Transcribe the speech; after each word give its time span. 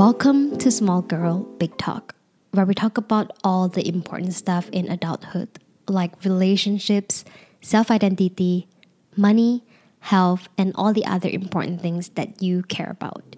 Welcome 0.00 0.56
to 0.60 0.70
Small 0.70 1.02
Girl 1.02 1.42
Big 1.58 1.76
Talk, 1.76 2.14
where 2.52 2.64
we 2.64 2.72
talk 2.72 2.96
about 2.96 3.36
all 3.44 3.68
the 3.68 3.86
important 3.86 4.32
stuff 4.32 4.66
in 4.70 4.88
adulthood, 4.88 5.50
like 5.88 6.24
relationships, 6.24 7.22
self 7.60 7.90
identity, 7.90 8.66
money, 9.14 9.62
health, 9.98 10.48
and 10.56 10.72
all 10.74 10.94
the 10.94 11.04
other 11.04 11.28
important 11.28 11.82
things 11.82 12.08
that 12.16 12.40
you 12.40 12.62
care 12.62 12.88
about. 12.90 13.36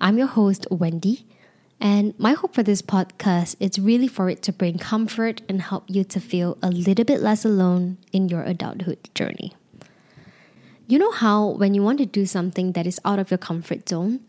I'm 0.00 0.16
your 0.16 0.28
host, 0.28 0.66
Wendy, 0.70 1.26
and 1.78 2.18
my 2.18 2.32
hope 2.32 2.54
for 2.54 2.62
this 2.62 2.80
podcast 2.80 3.56
is 3.60 3.78
really 3.78 4.08
for 4.08 4.30
it 4.30 4.40
to 4.44 4.54
bring 4.54 4.78
comfort 4.78 5.42
and 5.50 5.60
help 5.60 5.84
you 5.86 6.02
to 6.04 6.18
feel 6.18 6.56
a 6.62 6.70
little 6.70 7.04
bit 7.04 7.20
less 7.20 7.44
alone 7.44 7.98
in 8.10 8.30
your 8.30 8.42
adulthood 8.44 9.10
journey. 9.14 9.52
You 10.86 10.98
know 10.98 11.10
how 11.10 11.46
when 11.46 11.74
you 11.74 11.82
want 11.82 11.98
to 11.98 12.06
do 12.06 12.24
something 12.24 12.72
that 12.72 12.86
is 12.86 12.98
out 13.04 13.18
of 13.18 13.30
your 13.30 13.36
comfort 13.36 13.86
zone, 13.86 14.20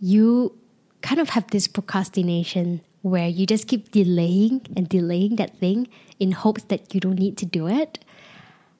you 0.00 0.56
kind 1.04 1.20
of 1.20 1.28
have 1.30 1.46
this 1.48 1.68
procrastination 1.68 2.80
where 3.02 3.28
you 3.28 3.44
just 3.44 3.68
keep 3.68 3.92
delaying 3.92 4.62
and 4.74 4.88
delaying 4.88 5.36
that 5.36 5.58
thing 5.58 5.86
in 6.18 6.32
hopes 6.32 6.64
that 6.64 6.94
you 6.94 7.00
don't 7.00 7.18
need 7.18 7.36
to 7.36 7.44
do 7.44 7.68
it? 7.68 7.98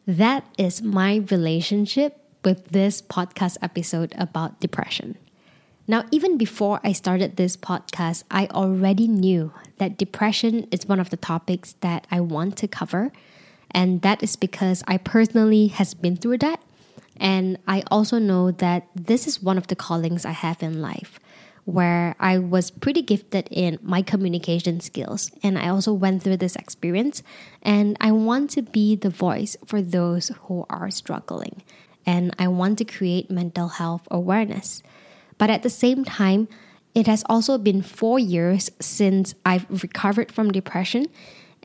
That 0.06 0.42
is 0.56 0.80
my 0.80 1.16
relationship 1.30 2.16
with 2.42 2.69
this 2.70 3.02
podcast 3.02 3.59
episode 3.60 4.14
about 4.16 4.59
depression. 4.59 5.19
Now, 5.87 6.05
even 6.10 6.38
before 6.38 6.80
I 6.83 6.92
started 6.92 7.37
this 7.37 7.59
podcast, 7.59 8.25
I 8.30 8.47
already 8.47 9.06
knew 9.06 9.52
that 9.77 9.98
depression 9.98 10.66
is 10.70 10.86
one 10.86 11.00
of 11.00 11.11
the 11.11 11.19
topics 11.19 11.75
that 11.80 12.06
I 12.11 12.20
want 12.20 12.56
to 12.59 12.69
cover. 12.69 13.12
And 13.70 14.00
that 14.00 14.22
is 14.22 14.34
because 14.34 14.83
I 14.88 14.97
personally 14.97 15.66
has 15.66 15.92
been 15.92 16.16
through 16.16 16.38
that. 16.38 16.62
And 17.20 17.59
I 17.69 17.83
also 17.91 18.19
know 18.19 18.50
that 18.50 18.88
this 18.95 19.27
is 19.27 19.42
one 19.42 19.58
of 19.58 19.67
the 19.67 19.77
callings 19.77 20.25
I 20.25 20.33
have 20.33 20.62
in 20.62 20.80
life 20.80 21.20
where 21.65 22.15
I 22.20 22.39
was 22.39 22.70
pretty 22.70 23.03
gifted 23.03 23.48
in 23.51 23.79
my 23.83 24.03
communication 24.03 24.81
skills. 24.81 25.31
And 25.43 25.59
I 25.59 25.69
also 25.69 25.93
went 25.93 26.23
through 26.23 26.37
this 26.37 26.57
experience. 26.57 27.23
And 27.62 27.97
I 28.01 28.12
want 28.12 28.51
to 28.51 28.62
be 28.62 28.97
the 28.97 29.11
voice 29.11 29.57
for 29.65 29.81
those 29.81 30.31
who 30.42 30.67
are 30.69 30.91
struggling. 30.91 31.62
And 32.05 32.35
I 32.39 32.48
want 32.48 32.79
to 32.79 32.85
create 32.85 33.31
mental 33.31 33.69
health 33.69 34.07
awareness. 34.11 34.83
But 35.39 35.51
at 35.51 35.62
the 35.62 35.70
same 35.70 36.05
time, 36.05 36.48
it 36.95 37.07
has 37.07 37.25
also 37.29 37.59
been 37.59 37.83
four 37.83 38.19
years 38.19 38.70
since 38.79 39.35
I've 39.45 39.67
recovered 39.83 40.31
from 40.31 40.53
depression. 40.53 41.07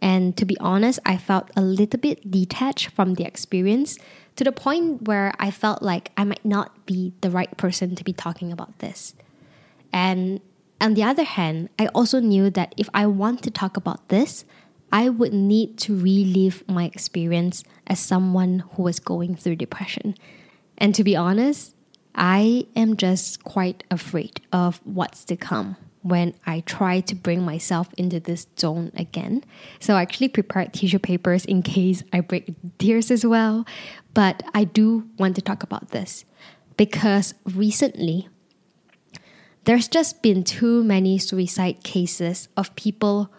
And 0.02 0.36
to 0.38 0.46
be 0.46 0.58
honest, 0.60 1.00
I 1.06 1.18
felt 1.18 1.52
a 1.58 1.62
little 1.62 2.00
bit 2.00 2.32
detached 2.32 2.90
from 2.92 3.16
the 3.16 3.26
experience 3.26 4.00
to 4.38 4.46
the 4.46 4.54
point 4.54 5.04
where 5.04 5.34
I 5.38 5.52
felt 5.52 5.84
like 5.84 6.12
I 6.16 6.24
might 6.24 6.46
not 6.46 6.86
be 6.86 7.14
the 7.20 7.30
right 7.30 7.56
person 7.58 7.96
to 7.96 8.04
be 8.06 8.14
talking 8.14 8.54
about 8.54 8.80
this. 8.80 9.14
And 9.92 10.42
on 10.82 10.94
the 10.94 11.04
other 11.04 11.24
hand, 11.24 11.70
I 11.78 11.88
also 11.88 12.20
knew 12.20 12.50
that 12.52 12.74
if 12.78 12.90
I 12.94 13.06
want 13.06 13.44
to 13.44 13.52
talk 13.52 13.78
about 13.78 14.10
this, 14.10 14.46
I 14.92 15.10
would 15.10 15.34
need 15.34 15.78
to 15.80 15.96
relive 15.96 16.64
my 16.68 16.86
experience 16.86 17.64
as 17.88 18.00
someone 18.00 18.64
who 18.74 18.84
was 18.84 19.00
going 19.00 19.36
through 19.36 19.58
depression. 19.58 20.16
And 20.78 20.96
to 20.96 21.04
be 21.04 21.16
honest, 21.16 21.76
I 22.16 22.66
am 22.76 22.98
just 22.98 23.44
quite 23.44 23.84
afraid 23.92 24.42
of 24.52 24.82
what's 24.84 25.24
to 25.26 25.36
come 25.36 25.78
when 26.02 26.34
I 26.46 26.62
try 26.62 27.02
to 27.02 27.16
bring 27.16 27.44
myself 27.44 27.90
into 27.98 28.20
this 28.20 28.48
zone 28.58 28.92
again. 28.96 29.44
So 29.80 29.96
I 29.96 30.02
actually 30.02 30.30
prepared 30.30 30.74
tissue 30.74 31.00
papers 31.00 31.46
in 31.46 31.62
case 31.62 32.04
I 32.14 32.22
break 32.22 32.54
tears 32.78 33.12
as 33.12 33.26
well. 33.26 33.66
But 34.14 34.42
I 34.54 34.64
do 34.64 35.08
want 35.18 35.36
to 35.36 35.42
talk 35.42 35.62
about 35.62 35.90
this 35.90 36.26
because 36.78 37.34
recently 37.46 38.30
there's 39.66 39.88
just 39.88 40.22
been 40.22 40.44
too 40.44 40.84
many 40.84 41.18
suicide 41.18 41.84
cases 41.84 42.48
of 42.56 42.76
people 42.76 43.32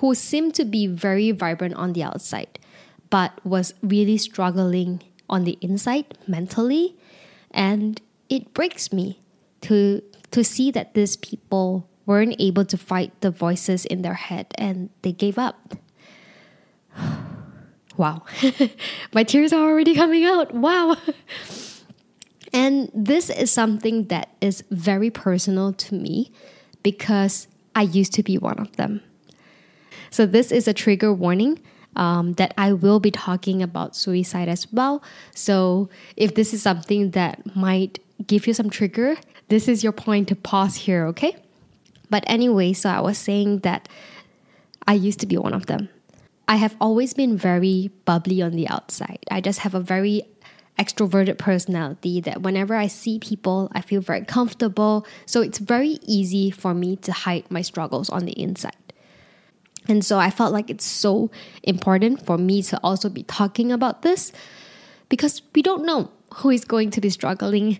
who 0.00 0.14
seem 0.14 0.52
to 0.52 0.64
be 0.64 0.86
very 0.86 1.30
vibrant 1.30 1.74
on 1.74 1.92
the 1.92 2.02
outside, 2.02 2.58
but 3.10 3.32
was 3.44 3.74
really 3.82 4.18
struggling 4.18 5.02
on 5.28 5.44
the 5.44 5.58
inside 5.60 6.18
mentally. 6.26 6.96
And 7.50 8.00
it 8.28 8.54
breaks 8.54 8.92
me 8.92 9.20
to 9.62 10.02
to 10.30 10.42
see 10.42 10.70
that 10.70 10.94
these 10.94 11.16
people 11.16 11.88
weren't 12.06 12.34
able 12.38 12.64
to 12.64 12.78
fight 12.78 13.12
the 13.20 13.30
voices 13.30 13.84
in 13.84 14.02
their 14.02 14.14
head 14.14 14.46
and 14.56 14.88
they 15.02 15.12
gave 15.12 15.38
up. 15.38 15.76
wow. 17.96 18.22
My 19.12 19.24
tears 19.24 19.52
are 19.52 19.68
already 19.68 19.94
coming 19.94 20.24
out. 20.24 20.54
Wow. 20.54 20.96
and 22.52 22.90
this 22.94 23.30
is 23.30 23.50
something 23.50 24.04
that 24.04 24.30
is 24.40 24.64
very 24.70 25.10
personal 25.10 25.72
to 25.72 25.94
me 25.94 26.30
because 26.82 27.46
I 27.74 27.82
used 27.82 28.12
to 28.14 28.22
be 28.22 28.36
one 28.38 28.58
of 28.58 28.76
them. 28.76 29.00
So, 30.10 30.26
this 30.26 30.52
is 30.52 30.68
a 30.68 30.74
trigger 30.74 31.12
warning 31.12 31.60
um, 31.96 32.34
that 32.34 32.52
I 32.58 32.72
will 32.72 33.00
be 33.00 33.10
talking 33.10 33.62
about 33.62 33.96
suicide 33.96 34.48
as 34.48 34.70
well. 34.72 35.02
So, 35.34 35.88
if 36.16 36.34
this 36.34 36.52
is 36.52 36.62
something 36.62 37.12
that 37.12 37.56
might 37.56 37.98
give 38.26 38.46
you 38.46 38.52
some 38.52 38.68
trigger, 38.68 39.16
this 39.48 39.68
is 39.68 39.82
your 39.82 39.92
point 39.92 40.28
to 40.28 40.36
pause 40.36 40.76
here, 40.76 41.06
okay? 41.06 41.36
But 42.10 42.24
anyway, 42.26 42.74
so 42.74 42.90
I 42.90 43.00
was 43.00 43.16
saying 43.16 43.60
that 43.60 43.88
I 44.86 44.94
used 44.94 45.20
to 45.20 45.26
be 45.26 45.38
one 45.38 45.54
of 45.54 45.66
them. 45.66 45.88
I 46.46 46.56
have 46.56 46.76
always 46.80 47.14
been 47.14 47.38
very 47.38 47.90
bubbly 48.04 48.42
on 48.42 48.52
the 48.52 48.68
outside. 48.68 49.20
I 49.30 49.40
just 49.40 49.60
have 49.60 49.74
a 49.74 49.80
very 49.80 50.22
extroverted 50.78 51.38
personality 51.38 52.20
that 52.20 52.42
whenever 52.42 52.74
I 52.74 52.86
see 52.86 53.18
people, 53.18 53.70
I 53.72 53.80
feel 53.80 54.00
very 54.00 54.24
comfortable. 54.24 55.06
So 55.26 55.42
it's 55.42 55.58
very 55.58 55.98
easy 56.02 56.50
for 56.50 56.74
me 56.74 56.96
to 56.96 57.12
hide 57.12 57.50
my 57.50 57.62
struggles 57.62 58.08
on 58.10 58.24
the 58.24 58.32
inside. 58.32 58.76
And 59.88 60.04
so 60.04 60.18
I 60.18 60.30
felt 60.30 60.52
like 60.52 60.70
it's 60.70 60.84
so 60.84 61.30
important 61.62 62.24
for 62.24 62.38
me 62.38 62.62
to 62.64 62.78
also 62.82 63.08
be 63.08 63.24
talking 63.24 63.72
about 63.72 64.02
this 64.02 64.32
because 65.08 65.42
we 65.54 65.62
don't 65.62 65.84
know 65.84 66.10
who 66.36 66.50
is 66.50 66.64
going 66.64 66.90
to 66.90 67.00
be 67.00 67.10
struggling 67.10 67.78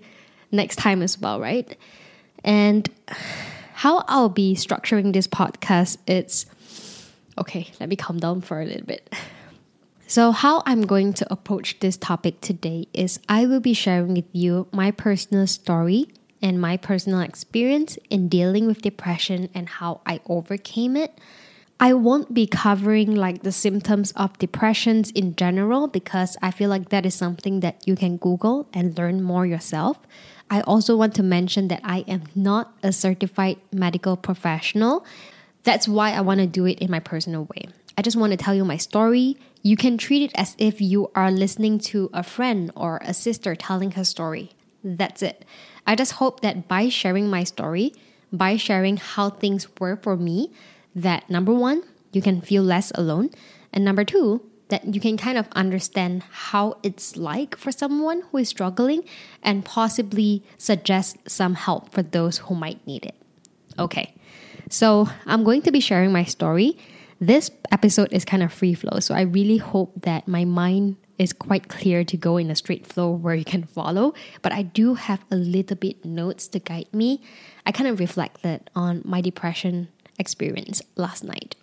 next 0.51 0.77
time 0.77 1.01
as 1.01 1.19
well, 1.19 1.41
right? 1.41 1.77
And 2.45 2.89
how 3.75 4.05
I'll 4.09 4.29
be 4.29 4.55
structuring 4.55 5.13
this 5.13 5.27
podcast, 5.27 5.99
it's 6.07 6.47
okay, 7.39 7.71
let 7.81 7.89
me 7.89 7.97
calm 7.97 8.19
down 8.19 8.41
for 8.41 8.61
a 8.61 8.67
little 8.67 8.87
bit. 8.87 9.13
So, 10.13 10.31
how 10.31 10.63
I'm 10.67 10.83
going 10.83 11.15
to 11.15 11.33
approach 11.33 11.81
this 11.81 11.97
topic 11.97 12.43
today 12.43 12.87
is 12.93 13.19
I 13.31 13.47
will 13.47 13.61
be 13.61 13.73
sharing 13.73 14.13
with 14.13 14.29
you 14.33 14.69
my 14.71 14.91
personal 14.91 15.47
story 15.47 16.09
and 16.43 16.61
my 16.61 16.77
personal 16.77 17.21
experience 17.21 17.97
in 18.11 18.29
dealing 18.29 18.67
with 18.67 18.83
depression 18.83 19.49
and 19.55 19.71
how 19.71 20.03
I 20.05 20.21
overcame 20.27 20.99
it. 20.99 21.19
I 21.81 21.95
won't 21.95 22.35
be 22.35 22.47
covering 22.47 23.15
like 23.15 23.43
the 23.43 23.53
symptoms 23.53 24.13
of 24.13 24.37
depressions 24.37 25.11
in 25.13 25.35
general 25.35 25.89
because 25.89 26.37
I 26.43 26.51
feel 26.51 26.69
like 26.69 26.91
that 26.91 27.07
is 27.07 27.15
something 27.15 27.61
that 27.61 27.81
you 27.89 27.97
can 27.97 28.19
Google 28.19 28.69
and 28.75 28.99
learn 28.99 29.23
more 29.23 29.47
yourself. 29.47 29.97
I 30.51 30.61
also 30.61 30.95
want 30.95 31.15
to 31.15 31.23
mention 31.23 31.69
that 31.69 31.81
I 31.85 32.01
am 32.07 32.25
not 32.35 32.71
a 32.83 32.93
certified 32.93 33.57
medical 33.73 34.19
professional. 34.19 35.07
That's 35.63 35.89
why 35.89 36.11
I 36.11 36.21
want 36.21 36.41
to 36.41 36.47
do 36.47 36.67
it 36.67 36.81
in 36.81 36.91
my 36.91 37.01
personal 37.01 37.49
way. 37.57 37.69
I 37.97 38.03
just 38.03 38.17
want 38.17 38.33
to 38.33 38.37
tell 38.37 38.55
you 38.55 38.67
my 38.67 38.77
story. 38.77 39.39
You 39.63 39.77
can 39.77 39.97
treat 39.97 40.23
it 40.23 40.33
as 40.35 40.57
if 40.59 40.81
you 40.81 41.11
are 41.15 41.31
listening 41.31 41.79
to 41.91 42.11
a 42.13 42.23
friend 42.23 42.71
or 42.75 43.01
a 43.03 43.15
sister 43.15 43.55
telling 43.55 43.93
her 43.93 44.05
story. 44.05 44.51
That's 44.83 45.23
it. 45.23 45.45
I 45.87 45.95
just 45.95 46.13
hope 46.13 46.41
that 46.41 46.67
by 46.67 46.89
sharing 46.89 47.31
my 47.31 47.45
story, 47.45 47.95
by 48.33 48.57
sharing 48.57 48.97
how 48.97 49.31
things 49.31 49.69
were 49.79 49.97
for 49.97 50.17
me, 50.17 50.53
that 50.95 51.31
number 51.31 51.55
one, 51.55 51.85
you 52.13 52.21
can 52.21 52.41
feel 52.41 52.63
less 52.63 52.91
alone. 52.95 53.31
And 53.73 53.85
number 53.85 54.05
two, 54.05 54.43
that 54.69 54.95
you 54.95 55.01
can 55.01 55.17
kind 55.17 55.39
of 55.39 55.47
understand 55.53 56.25
how 56.31 56.79
it's 56.83 57.17
like 57.17 57.57
for 57.57 57.71
someone 57.71 58.23
who 58.31 58.39
is 58.39 58.49
struggling 58.49 59.05
and 59.43 59.65
possibly 59.65 60.43
suggest 60.57 61.19
some 61.29 61.55
help 61.55 61.93
for 61.93 62.03
those 62.03 62.39
who 62.39 62.55
might 62.55 62.85
need 62.87 63.05
it. 63.05 63.15
Okay, 63.79 64.15
so 64.71 65.09
I'm 65.27 65.45
going 65.45 65.63
to 65.63 65.71
be 65.71 65.81
sharing 65.81 66.11
my 66.11 66.25
story. 66.25 66.79
This 67.23 67.53
episode 67.71 68.13
is 68.13 68.25
kind 68.25 68.43
of 68.43 68.53
free 68.53 68.75
flow, 68.75 68.99
so 68.99 69.15
I 69.15 69.21
really 69.21 69.59
hope 69.59 69.93
that 70.03 70.27
my 70.27 70.45
mind 70.45 70.97
is 71.21 71.33
quite 71.33 71.69
clear 71.69 72.03
to 72.03 72.17
go 72.17 72.37
in 72.37 72.51
a 72.51 72.57
straight 72.57 72.85
flow 72.85 73.13
where 73.13 73.37
you 73.37 73.45
can 73.45 73.63
follow. 73.63 74.13
But 74.43 74.51
I 74.51 74.63
do 74.63 74.95
have 74.95 75.25
a 75.31 75.37
little 75.37 75.77
bit 75.77 76.05
notes 76.05 76.49
to 76.49 76.59
guide 76.59 76.93
me. 76.93 77.23
I 77.65 77.71
kind 77.71 77.89
of 77.89 78.01
reflected 78.01 78.69
on 78.75 79.03
my 79.05 79.21
depression 79.21 79.87
experience 80.19 80.83
last 80.97 81.23
night. 81.23 81.55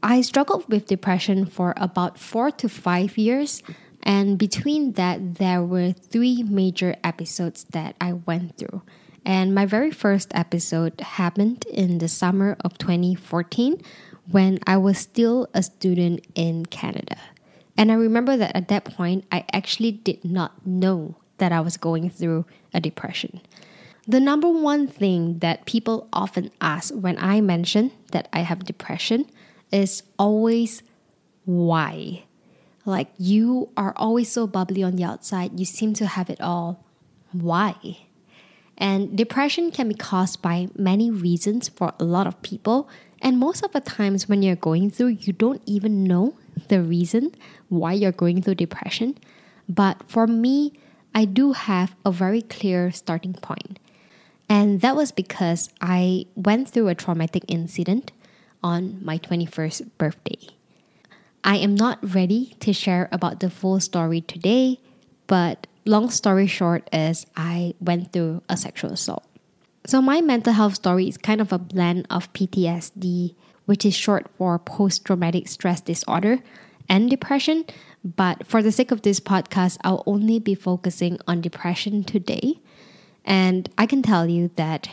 I 0.00 0.20
struggled 0.20 0.68
with 0.68 0.86
depression 0.86 1.44
for 1.44 1.74
about 1.76 2.16
four 2.16 2.52
to 2.52 2.68
five 2.68 3.18
years. 3.18 3.64
And 4.04 4.38
between 4.38 4.92
that, 4.92 5.38
there 5.38 5.64
were 5.64 5.90
three 5.90 6.44
major 6.44 6.94
episodes 7.02 7.64
that 7.72 7.96
I 8.00 8.12
went 8.12 8.58
through. 8.58 8.82
And 9.26 9.54
my 9.54 9.66
very 9.66 9.90
first 9.90 10.30
episode 10.34 11.00
happened 11.00 11.64
in 11.64 11.98
the 11.98 12.08
summer 12.08 12.56
of 12.60 12.78
2014 12.78 13.80
when 14.30 14.58
I 14.66 14.76
was 14.76 14.98
still 14.98 15.48
a 15.54 15.62
student 15.62 16.26
in 16.34 16.66
Canada. 16.66 17.16
And 17.76 17.90
I 17.90 17.94
remember 17.94 18.36
that 18.36 18.54
at 18.56 18.68
that 18.68 18.84
point, 18.84 19.24
I 19.32 19.44
actually 19.52 19.92
did 19.92 20.24
not 20.24 20.66
know 20.66 21.16
that 21.38 21.52
I 21.52 21.60
was 21.60 21.76
going 21.76 22.08
through 22.10 22.46
a 22.72 22.80
depression. 22.80 23.40
The 24.06 24.20
number 24.20 24.48
one 24.48 24.86
thing 24.86 25.38
that 25.38 25.64
people 25.64 26.08
often 26.12 26.50
ask 26.60 26.94
when 26.94 27.18
I 27.18 27.40
mention 27.40 27.90
that 28.12 28.28
I 28.32 28.40
have 28.40 28.64
depression 28.64 29.26
is 29.72 30.02
always 30.18 30.82
why. 31.44 32.24
Like 32.84 33.08
you 33.16 33.70
are 33.76 33.94
always 33.96 34.30
so 34.30 34.46
bubbly 34.46 34.82
on 34.82 34.96
the 34.96 35.04
outside, 35.04 35.58
you 35.58 35.64
seem 35.64 35.94
to 35.94 36.06
have 36.06 36.28
it 36.28 36.40
all. 36.40 36.84
Why? 37.32 37.98
And 38.76 39.16
depression 39.16 39.70
can 39.70 39.88
be 39.88 39.94
caused 39.94 40.42
by 40.42 40.68
many 40.76 41.10
reasons 41.10 41.68
for 41.68 41.94
a 41.98 42.04
lot 42.04 42.26
of 42.26 42.42
people. 42.42 42.88
And 43.24 43.38
most 43.38 43.64
of 43.64 43.72
the 43.72 43.80
times 43.80 44.28
when 44.28 44.42
you're 44.42 44.54
going 44.54 44.90
through, 44.90 45.16
you 45.24 45.32
don't 45.32 45.62
even 45.64 46.04
know 46.04 46.36
the 46.68 46.82
reason 46.82 47.34
why 47.70 47.94
you're 47.94 48.12
going 48.12 48.42
through 48.42 48.56
depression. 48.56 49.16
But 49.66 50.02
for 50.06 50.26
me, 50.26 50.74
I 51.14 51.24
do 51.24 51.52
have 51.52 51.96
a 52.04 52.12
very 52.12 52.42
clear 52.42 52.92
starting 52.92 53.32
point. 53.32 53.78
And 54.46 54.82
that 54.82 54.94
was 54.94 55.10
because 55.10 55.70
I 55.80 56.26
went 56.36 56.68
through 56.68 56.88
a 56.88 56.94
traumatic 56.94 57.44
incident 57.48 58.12
on 58.62 59.02
my 59.02 59.16
21st 59.16 59.88
birthday. 59.96 60.38
I 61.42 61.56
am 61.56 61.74
not 61.74 61.98
ready 62.14 62.56
to 62.60 62.74
share 62.74 63.08
about 63.10 63.40
the 63.40 63.48
full 63.48 63.80
story 63.80 64.20
today, 64.20 64.80
but 65.26 65.66
long 65.86 66.10
story 66.10 66.46
short 66.46 66.88
is 66.92 67.26
I 67.36 67.74
went 67.80 68.12
through 68.12 68.42
a 68.50 68.56
sexual 68.58 68.92
assault. 68.92 69.24
So 69.86 70.00
my 70.00 70.22
mental 70.22 70.54
health 70.54 70.76
story 70.76 71.08
is 71.08 71.18
kind 71.18 71.42
of 71.42 71.52
a 71.52 71.58
blend 71.58 72.06
of 72.08 72.32
PTSD, 72.32 73.34
which 73.66 73.84
is 73.84 73.94
short 73.94 74.30
for 74.38 74.58
post 74.58 75.04
traumatic 75.04 75.46
stress 75.46 75.82
disorder, 75.82 76.38
and 76.88 77.10
depression. 77.10 77.64
But 78.02 78.46
for 78.46 78.62
the 78.62 78.72
sake 78.72 78.90
of 78.90 79.02
this 79.02 79.20
podcast, 79.20 79.78
I'll 79.84 80.02
only 80.06 80.38
be 80.38 80.54
focusing 80.54 81.18
on 81.28 81.42
depression 81.42 82.02
today. 82.02 82.60
And 83.26 83.68
I 83.76 83.84
can 83.84 84.02
tell 84.02 84.26
you 84.28 84.50
that 84.56 84.88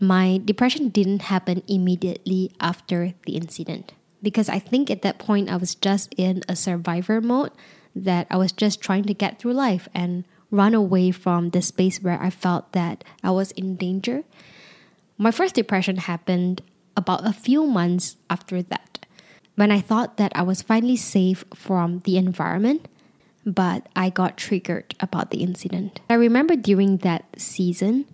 my 0.00 0.40
depression 0.42 0.88
didn't 0.88 1.22
happen 1.22 1.62
immediately 1.68 2.50
after 2.60 3.12
the 3.26 3.36
incident. 3.36 3.92
Because 4.22 4.48
I 4.48 4.58
think 4.58 4.90
at 4.90 5.02
that 5.02 5.18
point 5.18 5.50
I 5.50 5.56
was 5.56 5.74
just 5.74 6.14
in 6.16 6.42
a 6.48 6.56
survivor 6.56 7.20
mode 7.20 7.52
that 7.94 8.26
I 8.30 8.38
was 8.38 8.52
just 8.52 8.80
trying 8.80 9.04
to 9.04 9.14
get 9.14 9.38
through 9.38 9.52
life. 9.52 9.86
And 9.94 10.24
run 10.50 10.74
away 10.74 11.10
from 11.10 11.50
the 11.50 11.62
space 11.62 12.02
where 12.02 12.20
I 12.20 12.30
felt 12.30 12.72
that 12.72 13.04
I 13.22 13.30
was 13.30 13.50
in 13.52 13.76
danger. 13.76 14.24
My 15.18 15.30
first 15.30 15.54
depression 15.54 15.96
happened 15.96 16.62
about 16.96 17.26
a 17.26 17.32
few 17.32 17.66
months 17.66 18.16
after 18.30 18.62
that 18.62 19.06
when 19.56 19.70
I 19.70 19.80
thought 19.80 20.16
that 20.16 20.32
I 20.34 20.42
was 20.42 20.62
finally 20.62 20.96
safe 20.96 21.44
from 21.54 22.00
the 22.00 22.16
environment 22.16 22.88
but 23.46 23.88
I 23.94 24.10
got 24.10 24.36
triggered 24.36 24.94
about 25.00 25.30
the 25.30 25.42
incident. 25.42 26.00
I 26.08 26.14
remember 26.14 26.56
during 26.56 26.98
that 26.98 27.24
season, 27.36 28.06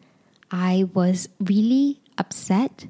I 0.50 0.88
was 0.92 1.28
really 1.38 2.00
upset. 2.18 2.86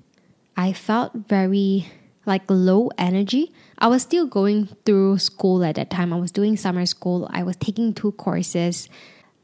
I 0.57 0.73
felt 0.73 1.13
very 1.15 1.89
like 2.27 2.43
low 2.49 2.91
energy. 2.99 3.53
I 3.79 3.89
was 3.89 4.03
still 4.03 4.27
going 4.27 4.69
through 4.85 5.19
school 5.19 5.65
at 5.65 5.77
that 5.77 5.91
time. 5.91 6.13
I 6.13 6.19
was 6.19 6.31
doing 6.31 6.57
summer 6.57 6.87
school. 6.87 7.29
I 7.33 7.43
was 7.43 7.57
taking 7.57 7.93
two 7.93 8.13
courses. 8.13 8.89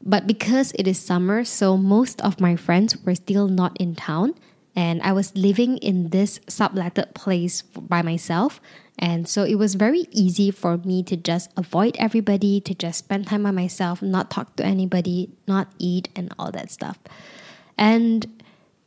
But 0.01 0.27
because 0.27 0.71
it 0.73 0.87
is 0.87 0.99
summer, 0.99 1.43
so 1.43 1.77
most 1.77 2.21
of 2.21 2.39
my 2.39 2.55
friends 2.55 2.97
were 3.03 3.15
still 3.15 3.47
not 3.47 3.75
in 3.79 3.95
town. 3.95 4.35
And 4.75 5.01
I 5.01 5.11
was 5.11 5.35
living 5.35 5.77
in 5.77 6.09
this 6.09 6.39
subletted 6.47 7.15
place 7.15 7.63
by 7.63 8.03
myself. 8.03 8.61
And 8.99 9.27
so 9.27 9.43
it 9.43 9.55
was 9.55 9.73
very 9.73 10.05
easy 10.11 10.51
for 10.51 10.77
me 10.77 11.01
to 11.03 11.17
just 11.17 11.51
avoid 11.57 11.95
everybody, 11.97 12.61
to 12.61 12.75
just 12.75 12.99
spend 12.99 13.27
time 13.27 13.43
by 13.43 13.51
myself, 13.51 14.01
not 14.01 14.29
talk 14.29 14.55
to 14.57 14.65
anybody, 14.65 15.31
not 15.47 15.71
eat, 15.79 16.09
and 16.15 16.33
all 16.37 16.51
that 16.51 16.71
stuff. 16.71 16.99
And 17.77 18.43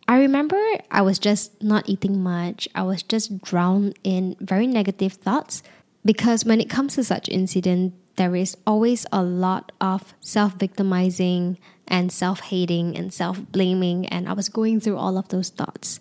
I 0.07 0.19
remember 0.19 0.61
I 0.91 1.03
was 1.03 1.19
just 1.19 1.63
not 1.63 1.89
eating 1.89 2.21
much. 2.23 2.69
I 2.75 2.83
was 2.83 3.03
just 3.03 3.43
drowned 3.43 3.99
in 4.03 4.37
very 4.41 4.67
negative 4.67 5.13
thoughts 5.13 5.63
because 6.05 6.45
when 6.45 6.61
it 6.61 6.71
comes 6.71 6.95
to 6.95 7.05
such 7.05 7.29
incident, 7.29 7.95
there 8.17 8.37
is 8.37 8.57
always 8.67 9.07
a 9.13 9.23
lot 9.23 9.73
of 9.81 10.15
self-victimizing 10.21 11.59
and 11.89 12.13
self-hating 12.13 12.97
and 12.97 13.13
self-blaming 13.13 14.07
and 14.07 14.29
I 14.29 14.33
was 14.33 14.49
going 14.49 14.81
through 14.81 14.97
all 14.97 15.19
of 15.19 15.29
those 15.29 15.49
thoughts. 15.49 15.99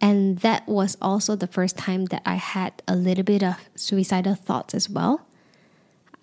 And 0.00 0.38
that 0.38 0.66
was 0.68 0.96
also 1.00 1.36
the 1.36 1.46
first 1.46 1.76
time 1.76 2.06
that 2.06 2.22
I 2.24 2.34
had 2.34 2.82
a 2.86 2.94
little 2.94 3.24
bit 3.24 3.42
of 3.42 3.56
suicidal 3.74 4.34
thoughts 4.34 4.74
as 4.74 4.90
well. 4.90 5.26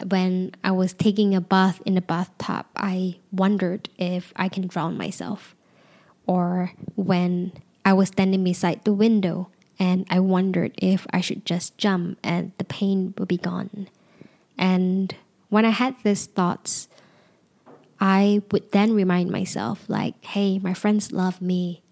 When 0.05 0.51
I 0.63 0.71
was 0.71 0.93
taking 0.93 1.33
a 1.33 1.41
bath 1.41 1.81
in 1.85 1.95
the 1.95 2.01
bathtub, 2.01 2.65
I 2.75 3.17
wondered 3.31 3.89
if 3.97 4.33
I 4.35 4.49
can 4.49 4.67
drown 4.67 4.97
myself. 4.97 5.55
Or 6.27 6.71
when 6.95 7.51
I 7.85 7.93
was 7.93 8.09
standing 8.09 8.43
beside 8.43 8.83
the 8.83 8.93
window 8.93 9.49
and 9.79 10.05
I 10.09 10.19
wondered 10.19 10.73
if 10.77 11.05
I 11.11 11.21
should 11.21 11.45
just 11.45 11.77
jump 11.77 12.17
and 12.23 12.51
the 12.57 12.63
pain 12.63 13.13
would 13.17 13.27
be 13.27 13.37
gone. 13.37 13.87
And 14.57 15.15
when 15.53 15.65
I 15.65 15.69
had 15.69 15.95
these 16.03 16.25
thoughts, 16.25 16.89
I 17.99 18.41
would 18.51 18.71
then 18.71 18.93
remind 18.93 19.29
myself, 19.29 19.85
like, 19.87 20.15
hey, 20.25 20.59
my 20.59 20.73
friends 20.73 21.11
love 21.11 21.41
me 21.41 21.83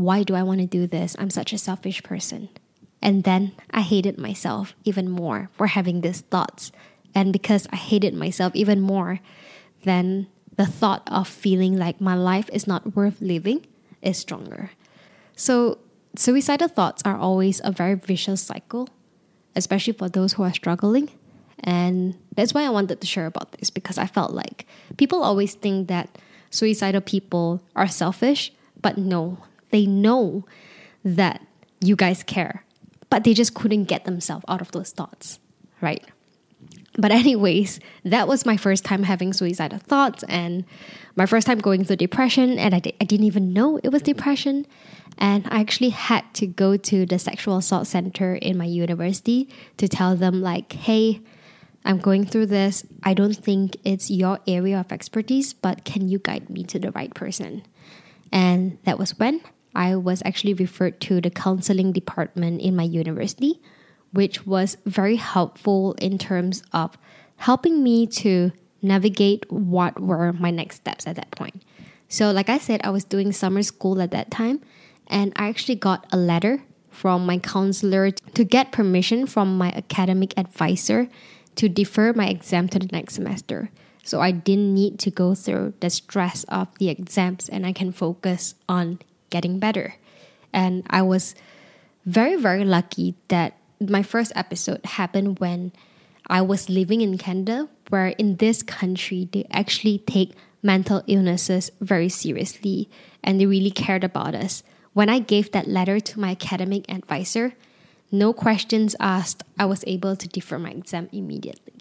why 0.00 0.22
do 0.22 0.34
I 0.34 0.42
want 0.42 0.60
to 0.60 0.66
do 0.66 0.86
this? 0.86 1.14
I'm 1.18 1.28
such 1.28 1.52
a 1.52 1.58
selfish 1.58 2.02
person. 2.02 2.48
And 3.02 3.24
then 3.24 3.52
I 3.70 3.82
hated 3.82 4.18
myself 4.18 4.74
even 4.84 5.10
more 5.10 5.50
for 5.52 5.68
having 5.68 6.00
these 6.00 6.22
thoughts. 6.22 6.72
And 7.14 7.32
because 7.32 7.66
I 7.70 7.76
hated 7.76 8.14
myself 8.14 8.54
even 8.56 8.80
more, 8.80 9.20
then 9.84 10.28
the 10.56 10.66
thought 10.66 11.02
of 11.06 11.28
feeling 11.28 11.76
like 11.76 12.00
my 12.00 12.14
life 12.14 12.48
is 12.52 12.66
not 12.66 12.96
worth 12.96 13.20
living 13.20 13.66
is 14.00 14.16
stronger. 14.16 14.70
So, 15.36 15.78
suicidal 16.16 16.68
thoughts 16.68 17.02
are 17.04 17.16
always 17.16 17.60
a 17.64 17.72
very 17.72 17.94
vicious 17.94 18.42
cycle, 18.42 18.88
especially 19.54 19.94
for 19.94 20.08
those 20.08 20.34
who 20.34 20.42
are 20.42 20.52
struggling. 20.52 21.10
And 21.62 22.16
that's 22.34 22.54
why 22.54 22.64
I 22.64 22.70
wanted 22.70 23.00
to 23.00 23.06
share 23.06 23.26
about 23.26 23.52
this 23.52 23.70
because 23.70 23.98
I 23.98 24.06
felt 24.06 24.32
like 24.32 24.66
people 24.96 25.22
always 25.22 25.54
think 25.54 25.88
that 25.88 26.18
suicidal 26.50 27.00
people 27.00 27.62
are 27.76 27.88
selfish, 27.88 28.52
but 28.80 28.96
no, 28.98 29.38
they 29.70 29.86
know 29.86 30.46
that 31.04 31.40
you 31.80 31.96
guys 31.96 32.22
care, 32.22 32.64
but 33.08 33.24
they 33.24 33.34
just 33.34 33.54
couldn't 33.54 33.84
get 33.84 34.04
themselves 34.04 34.44
out 34.48 34.60
of 34.60 34.72
those 34.72 34.90
thoughts, 34.90 35.38
right? 35.80 36.04
But, 36.98 37.12
anyways, 37.12 37.78
that 38.04 38.26
was 38.26 38.44
my 38.44 38.56
first 38.56 38.84
time 38.84 39.04
having 39.04 39.32
suicidal 39.32 39.78
thoughts 39.78 40.24
and 40.28 40.64
my 41.14 41.24
first 41.24 41.46
time 41.46 41.58
going 41.58 41.84
through 41.84 41.96
depression, 41.96 42.58
and 42.58 42.74
I, 42.74 42.80
di- 42.80 42.96
I 43.00 43.04
didn't 43.04 43.26
even 43.26 43.52
know 43.52 43.78
it 43.82 43.90
was 43.90 44.02
depression. 44.02 44.66
And 45.16 45.46
I 45.50 45.60
actually 45.60 45.90
had 45.90 46.24
to 46.34 46.46
go 46.46 46.76
to 46.76 47.06
the 47.06 47.18
sexual 47.18 47.58
assault 47.58 47.86
center 47.86 48.34
in 48.34 48.58
my 48.58 48.64
university 48.64 49.48
to 49.76 49.86
tell 49.86 50.16
them, 50.16 50.42
like, 50.42 50.72
hey, 50.72 51.20
I'm 51.84 51.98
going 51.98 52.26
through 52.26 52.46
this. 52.46 52.84
I 53.02 53.14
don't 53.14 53.36
think 53.36 53.76
it's 53.84 54.10
your 54.10 54.38
area 54.46 54.78
of 54.78 54.92
expertise, 54.92 55.52
but 55.52 55.84
can 55.84 56.08
you 56.08 56.18
guide 56.18 56.50
me 56.50 56.64
to 56.64 56.78
the 56.78 56.92
right 56.92 57.12
person? 57.14 57.62
And 58.32 58.78
that 58.84 58.98
was 58.98 59.18
when 59.18 59.40
I 59.74 59.96
was 59.96 60.22
actually 60.24 60.54
referred 60.54 61.00
to 61.02 61.20
the 61.20 61.30
counseling 61.30 61.92
department 61.92 62.60
in 62.60 62.76
my 62.76 62.82
university, 62.82 63.60
which 64.12 64.46
was 64.46 64.76
very 64.84 65.16
helpful 65.16 65.94
in 65.94 66.18
terms 66.18 66.62
of 66.72 66.98
helping 67.36 67.82
me 67.82 68.06
to 68.06 68.52
navigate 68.82 69.50
what 69.50 70.00
were 70.00 70.32
my 70.32 70.50
next 70.50 70.76
steps 70.76 71.06
at 71.06 71.16
that 71.16 71.30
point. 71.32 71.62
So, 72.08 72.32
like 72.32 72.48
I 72.48 72.58
said, 72.58 72.80
I 72.82 72.90
was 72.90 73.04
doing 73.04 73.32
summer 73.32 73.62
school 73.62 74.02
at 74.02 74.10
that 74.10 74.30
time, 74.30 74.60
and 75.06 75.32
I 75.36 75.48
actually 75.48 75.76
got 75.76 76.06
a 76.10 76.16
letter 76.16 76.62
from 76.90 77.24
my 77.24 77.38
counselor 77.38 78.10
to 78.10 78.44
get 78.44 78.72
permission 78.72 79.26
from 79.26 79.56
my 79.56 79.70
academic 79.70 80.34
advisor 80.36 81.08
to 81.56 81.68
defer 81.68 82.12
my 82.12 82.28
exam 82.28 82.68
to 82.68 82.78
the 82.78 82.88
next 82.92 83.14
semester. 83.14 83.70
So 84.02 84.20
I 84.20 84.30
didn't 84.30 84.74
need 84.74 84.98
to 85.00 85.10
go 85.10 85.34
through 85.34 85.74
the 85.80 85.90
stress 85.90 86.44
of 86.44 86.68
the 86.78 86.88
exams 86.88 87.48
and 87.48 87.66
I 87.66 87.72
can 87.72 87.92
focus 87.92 88.54
on 88.68 88.98
getting 89.28 89.58
better. 89.58 89.94
And 90.52 90.84
I 90.90 91.02
was 91.02 91.34
very, 92.04 92.36
very 92.36 92.64
lucky 92.64 93.14
that 93.28 93.56
my 93.80 94.02
first 94.02 94.32
episode 94.34 94.84
happened 94.84 95.38
when 95.38 95.72
I 96.26 96.42
was 96.42 96.68
living 96.68 97.00
in 97.00 97.18
Canada, 97.18 97.68
where 97.88 98.08
in 98.08 98.36
this 98.36 98.62
country, 98.62 99.28
they 99.32 99.46
actually 99.50 99.98
take 99.98 100.32
mental 100.62 101.02
illnesses 101.06 101.70
very 101.80 102.08
seriously 102.08 102.88
and 103.22 103.40
they 103.40 103.46
really 103.46 103.70
cared 103.70 104.04
about 104.04 104.34
us. 104.34 104.62
When 104.92 105.08
I 105.08 105.18
gave 105.18 105.52
that 105.52 105.68
letter 105.68 106.00
to 106.00 106.20
my 106.20 106.30
academic 106.32 106.90
advisor, 106.90 107.54
no 108.10 108.32
questions 108.32 108.96
asked, 109.00 109.42
I 109.58 109.66
was 109.66 109.84
able 109.86 110.16
to 110.16 110.28
defer 110.28 110.58
my 110.58 110.70
exam 110.70 111.08
immediately. 111.12 111.74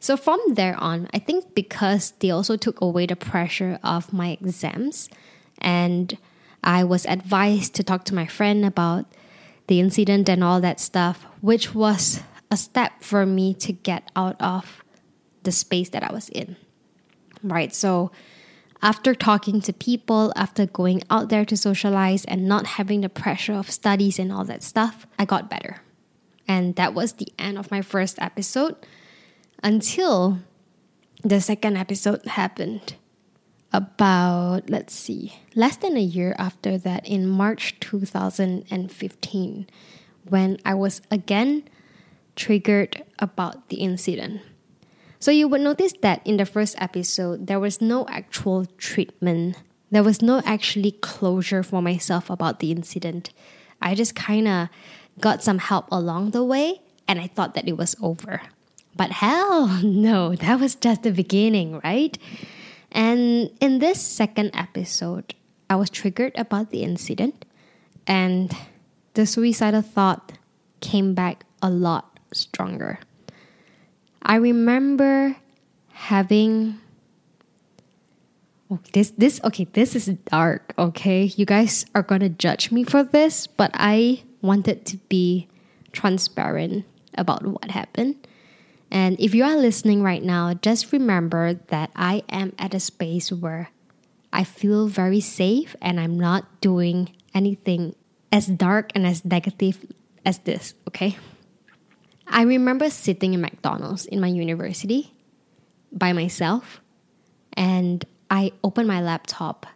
So 0.00 0.16
from 0.16 0.40
there 0.48 0.76
on, 0.76 1.08
I 1.12 1.18
think 1.18 1.54
because 1.54 2.12
they 2.20 2.30
also 2.30 2.56
took 2.56 2.80
away 2.80 3.06
the 3.06 3.16
pressure 3.16 3.78
of 3.82 4.12
my 4.12 4.38
exams 4.40 5.08
and 5.58 6.16
I 6.62 6.84
was 6.84 7.06
advised 7.06 7.74
to 7.74 7.82
talk 7.82 8.04
to 8.04 8.14
my 8.14 8.26
friend 8.26 8.64
about 8.64 9.06
the 9.66 9.80
incident 9.80 10.28
and 10.28 10.44
all 10.44 10.60
that 10.60 10.80
stuff, 10.80 11.24
which 11.40 11.74
was 11.74 12.22
a 12.50 12.56
step 12.56 13.02
for 13.02 13.26
me 13.26 13.54
to 13.54 13.72
get 13.72 14.10
out 14.16 14.40
of 14.40 14.82
the 15.42 15.52
space 15.52 15.88
that 15.90 16.02
I 16.02 16.12
was 16.12 16.28
in. 16.28 16.56
Right. 17.42 17.74
So 17.74 18.10
After 18.80 19.14
talking 19.14 19.60
to 19.62 19.72
people, 19.72 20.32
after 20.36 20.66
going 20.66 21.02
out 21.10 21.30
there 21.30 21.44
to 21.44 21.56
socialize 21.56 22.24
and 22.24 22.46
not 22.46 22.78
having 22.78 23.00
the 23.00 23.08
pressure 23.08 23.54
of 23.54 23.70
studies 23.70 24.18
and 24.18 24.32
all 24.32 24.44
that 24.44 24.62
stuff, 24.62 25.06
I 25.18 25.24
got 25.24 25.50
better. 25.50 25.78
And 26.46 26.76
that 26.76 26.94
was 26.94 27.14
the 27.14 27.32
end 27.38 27.58
of 27.58 27.70
my 27.70 27.82
first 27.82 28.18
episode 28.20 28.76
until 29.62 30.38
the 31.24 31.40
second 31.40 31.76
episode 31.76 32.24
happened. 32.26 32.94
About, 33.70 34.70
let's 34.70 34.94
see, 34.94 35.34
less 35.54 35.76
than 35.76 35.94
a 35.94 36.00
year 36.00 36.34
after 36.38 36.78
that, 36.78 37.06
in 37.06 37.28
March 37.28 37.78
2015, 37.80 39.66
when 40.26 40.56
I 40.64 40.72
was 40.72 41.02
again 41.10 41.68
triggered 42.34 43.04
about 43.18 43.68
the 43.68 43.76
incident. 43.76 44.40
So 45.20 45.30
you 45.30 45.48
would 45.48 45.60
notice 45.60 45.94
that 46.02 46.24
in 46.24 46.36
the 46.36 46.46
first 46.46 46.76
episode, 46.78 47.46
there 47.46 47.58
was 47.58 47.80
no 47.80 48.06
actual 48.08 48.66
treatment. 48.78 49.56
There 49.90 50.04
was 50.04 50.22
no 50.22 50.42
actually 50.44 50.92
closure 50.92 51.62
for 51.62 51.82
myself 51.82 52.30
about 52.30 52.60
the 52.60 52.70
incident. 52.70 53.30
I 53.82 53.94
just 53.94 54.14
kind 54.14 54.46
of 54.46 54.68
got 55.20 55.42
some 55.42 55.58
help 55.58 55.86
along 55.90 56.30
the 56.30 56.44
way 56.44 56.80
and 57.08 57.18
I 57.18 57.26
thought 57.26 57.54
that 57.54 57.66
it 57.66 57.76
was 57.76 57.96
over. 58.00 58.42
But 58.94 59.10
hell 59.10 59.66
no, 59.82 60.34
that 60.36 60.60
was 60.60 60.74
just 60.74 61.02
the 61.02 61.12
beginning, 61.12 61.80
right? 61.82 62.16
And 62.92 63.50
in 63.60 63.80
this 63.80 64.00
second 64.00 64.50
episode, 64.54 65.34
I 65.68 65.76
was 65.76 65.90
triggered 65.90 66.32
about 66.36 66.70
the 66.70 66.82
incident 66.82 67.44
and 68.06 68.54
the 69.14 69.26
suicidal 69.26 69.82
thought 69.82 70.32
came 70.80 71.14
back 71.14 71.44
a 71.60 71.68
lot 71.70 72.18
stronger. 72.32 73.00
I 74.28 74.36
remember 74.36 75.36
having 75.90 76.78
oh, 78.70 78.78
this 78.92 79.10
this 79.16 79.40
okay 79.42 79.64
this 79.72 79.96
is 79.96 80.06
dark 80.28 80.74
okay? 80.78 81.24
You 81.24 81.46
guys 81.46 81.86
are 81.94 82.02
gonna 82.02 82.28
judge 82.28 82.70
me 82.70 82.84
for 82.84 83.02
this 83.02 83.46
but 83.46 83.70
I 83.72 84.22
wanted 84.42 84.84
to 84.86 84.98
be 85.08 85.48
transparent 85.92 86.84
about 87.16 87.44
what 87.46 87.70
happened. 87.70 88.14
And 88.90 89.18
if 89.18 89.34
you 89.34 89.44
are 89.44 89.56
listening 89.56 90.02
right 90.02 90.22
now 90.22 90.52
just 90.52 90.92
remember 90.92 91.54
that 91.72 91.90
I 91.96 92.22
am 92.28 92.52
at 92.58 92.74
a 92.74 92.80
space 92.80 93.32
where 93.32 93.70
I 94.30 94.44
feel 94.44 94.88
very 94.88 95.20
safe 95.20 95.74
and 95.80 95.98
I'm 95.98 96.20
not 96.20 96.60
doing 96.60 97.16
anything 97.34 97.96
as 98.30 98.46
dark 98.46 98.92
and 98.94 99.06
as 99.06 99.24
negative 99.24 99.86
as 100.26 100.40
this 100.40 100.74
okay 100.86 101.16
I 102.30 102.42
remember 102.42 102.90
sitting 102.90 103.34
in 103.34 103.40
McDonald's 103.40 104.06
in 104.06 104.20
my 104.20 104.28
university 104.28 105.14
by 105.90 106.12
myself, 106.12 106.80
and 107.54 108.04
I 108.30 108.52
opened 108.62 108.88
my 108.88 109.00
laptop 109.00 109.66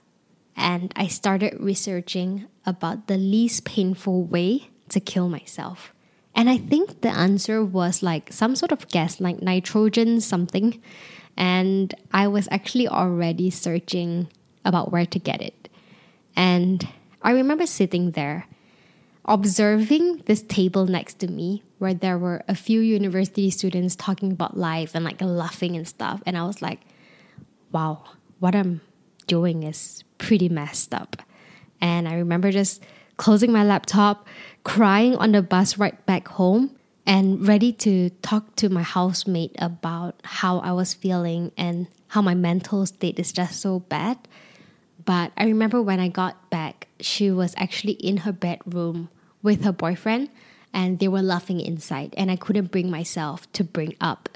and 0.57 0.93
I 0.95 1.07
started 1.07 1.57
researching 1.59 2.47
about 2.67 3.07
the 3.07 3.17
least 3.17 3.65
painful 3.65 4.25
way 4.25 4.69
to 4.91 5.01
kill 5.01 5.29
myself. 5.29 5.93
And 6.35 6.49
I 6.49 6.59
think 6.59 7.01
the 7.01 7.09
answer 7.09 7.65
was 7.65 8.03
like 8.03 8.33
some 8.33 8.57
sort 8.57 8.73
of 8.73 8.89
gas, 8.89 9.21
like 9.21 9.43
nitrogen 9.43 10.21
something. 10.21 10.81
And 11.37 11.95
I 12.13 12.29
was 12.29 12.49
actually 12.51 12.89
already 12.89 13.51
searching 13.51 14.29
about 14.65 14.93
where 14.93 15.07
to 15.07 15.19
get 15.19 15.43
it. 15.43 15.69
And 16.37 16.87
I 17.23 17.33
remember 17.33 17.67
sitting 17.67 18.13
there 18.13 18.47
observing 19.25 20.23
this 20.27 20.43
table 20.43 20.87
next 20.87 21.19
to 21.21 21.29
me 21.29 21.63
where 21.79 21.95
there 21.95 22.19
were 22.19 22.43
a 22.49 22.55
few 22.55 22.81
university 22.81 23.51
students 23.51 23.97
talking 23.97 24.33
about 24.33 24.57
life 24.57 24.95
and 24.95 25.05
like 25.05 25.21
laughing 25.21 25.77
and 25.77 25.87
stuff. 25.87 26.23
And 26.27 26.37
I 26.37 26.45
was 26.45 26.63
like, 26.63 26.81
wow, 27.71 28.05
what 28.41 28.55
I'm 28.55 28.81
doing 29.27 29.63
is 29.63 30.05
pretty 30.19 30.49
messed 30.49 30.95
up. 30.95 31.23
And 31.81 32.09
I 32.09 32.15
remember 32.15 32.51
just 32.51 32.83
closing 33.17 33.53
my 33.53 33.65
laptop, 33.65 34.27
crying 34.65 35.17
on 35.17 35.33
the 35.33 35.43
bus 35.43 35.79
right 35.79 36.05
back 36.07 36.29
home, 36.29 36.77
and 37.07 37.47
ready 37.47 37.73
to 37.73 38.11
talk 38.23 38.55
to 38.57 38.69
my 38.69 38.83
housemate 38.83 39.55
about 39.59 40.21
how 40.23 40.59
I 40.59 40.73
was 40.73 40.95
feeling 40.95 41.51
and 41.57 41.89
how 42.09 42.23
my 42.23 42.35
mental 42.35 42.87
state 42.87 43.19
is 43.19 43.33
just 43.33 43.61
so 43.61 43.81
bad. 43.81 44.19
But 45.05 45.33
I 45.37 45.45
remember 45.45 45.81
when 45.81 46.01
I 46.01 46.09
got 46.09 46.51
back, 46.51 46.89
she 47.01 47.31
was 47.31 47.55
actually 47.57 47.95
in 47.95 48.19
her 48.19 48.33
bedroom 48.33 49.09
with 49.43 49.65
her 49.65 49.73
boyfriend 49.73 50.29
and 50.73 50.99
they 50.99 51.09
were 51.09 51.23
laughing 51.23 51.61
inside 51.61 52.15
and 52.17 52.31
I 52.31 52.37
couldn't 52.37 52.71
bring 52.71 52.91
myself 52.91 53.51
to 53.53 53.65
bring 53.65 53.97
up 54.01 54.29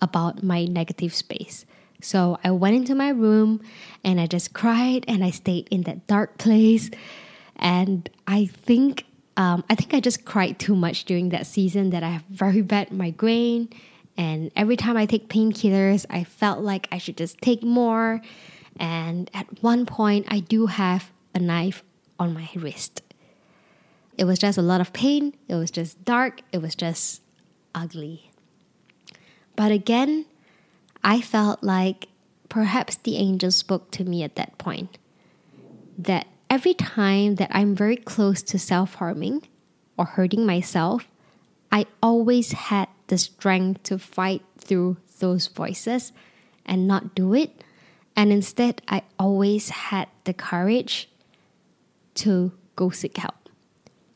about 0.00 0.42
my 0.42 0.64
negative 0.64 1.14
space. 1.14 1.64
So 2.02 2.38
I 2.42 2.50
went 2.50 2.76
into 2.76 2.94
my 2.94 3.10
room 3.10 3.60
and 4.04 4.20
I 4.20 4.26
just 4.26 4.52
cried 4.52 5.04
and 5.06 5.24
I 5.24 5.30
stayed 5.30 5.68
in 5.70 5.82
that 5.82 6.06
dark 6.06 6.38
place. 6.38 6.90
And 7.56 8.08
I 8.26 8.46
think 8.46 9.04
um, 9.36 9.64
I 9.70 9.74
think 9.74 9.94
I 9.94 10.00
just 10.00 10.24
cried 10.24 10.58
too 10.58 10.74
much 10.74 11.04
during 11.04 11.30
that 11.30 11.46
season 11.46 11.90
that 11.90 12.02
I 12.02 12.10
have 12.10 12.24
very 12.28 12.62
bad 12.62 12.92
migraine. 12.92 13.70
And 14.16 14.50
every 14.54 14.76
time 14.76 14.96
I 14.96 15.06
take 15.06 15.28
painkillers, 15.28 16.04
I 16.10 16.24
felt 16.24 16.60
like 16.60 16.88
I 16.92 16.98
should 16.98 17.16
just 17.16 17.38
take 17.40 17.62
more. 17.62 18.20
And 18.78 19.30
at 19.34 19.62
one 19.62 19.86
point, 19.86 20.26
I 20.28 20.40
do 20.40 20.66
have 20.66 21.10
a 21.34 21.38
knife 21.38 21.82
on 22.18 22.34
my 22.34 22.48
wrist. 22.54 23.02
It 24.16 24.24
was 24.24 24.38
just 24.38 24.58
a 24.58 24.62
lot 24.62 24.80
of 24.80 24.92
pain, 24.92 25.34
it 25.48 25.54
was 25.54 25.70
just 25.70 26.04
dark, 26.04 26.42
it 26.52 26.60
was 26.60 26.74
just 26.74 27.22
ugly. 27.74 28.30
But 29.56 29.72
again, 29.72 30.26
I 31.02 31.20
felt 31.20 31.62
like 31.62 32.08
perhaps 32.48 32.96
the 32.96 33.16
angel 33.16 33.50
spoke 33.50 33.90
to 33.92 34.04
me 34.04 34.22
at 34.22 34.36
that 34.36 34.58
point 34.58 34.98
that 35.96 36.26
every 36.50 36.74
time 36.74 37.36
that 37.36 37.48
I'm 37.52 37.74
very 37.74 37.96
close 37.96 38.42
to 38.42 38.58
self 38.58 38.94
harming 38.96 39.48
or 39.96 40.04
hurting 40.04 40.44
myself, 40.44 41.08
I 41.72 41.86
always 42.02 42.52
had 42.52 42.88
the 43.06 43.18
strength 43.18 43.84
to 43.84 43.98
fight 43.98 44.42
through 44.58 44.98
those 45.20 45.46
voices 45.46 46.12
and 46.66 46.86
not 46.86 47.14
do 47.14 47.34
it. 47.34 47.62
And 48.20 48.34
instead, 48.34 48.82
I 48.86 49.00
always 49.18 49.70
had 49.70 50.06
the 50.24 50.34
courage 50.34 51.08
to 52.16 52.52
go 52.76 52.90
seek 52.90 53.16
help. 53.16 53.48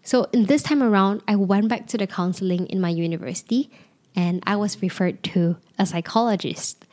So 0.03 0.25
in 0.25 0.45
this 0.45 0.63
time 0.63 0.83
around, 0.83 1.23
I 1.27 1.37
went 1.37 1.69
back 1.69 1.87
to 1.87 1.97
the 1.97 2.07
counseling 2.07 2.67
in 2.67 2.83
my 2.83 2.91
university 2.91 3.71
and 4.15 4.43
I 4.47 4.57
was 4.57 4.83
referred 4.83 5.23
to 5.33 5.57
a 5.79 5.87
psychologist. 5.87 6.85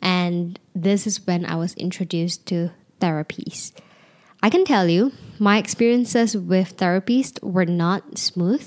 And 0.00 0.58
this 0.74 1.06
is 1.06 1.26
when 1.26 1.44
I 1.44 1.56
was 1.56 1.74
introduced 1.74 2.46
to 2.46 2.70
therapies. 3.02 3.72
I 4.42 4.48
can 4.48 4.64
tell 4.64 4.88
you, 4.88 5.12
my 5.38 5.58
experiences 5.58 6.38
with 6.38 6.78
therapists 6.78 7.42
were 7.42 7.66
not 7.66 8.16
smooth. 8.16 8.66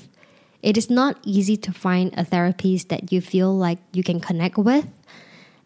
It 0.61 0.77
is 0.77 0.91
not 0.91 1.17
easy 1.25 1.57
to 1.57 1.71
find 1.71 2.13
a 2.15 2.23
therapist 2.23 2.89
that 2.89 3.11
you 3.11 3.19
feel 3.19 3.51
like 3.57 3.79
you 3.93 4.03
can 4.03 4.19
connect 4.19 4.59
with. 4.59 4.85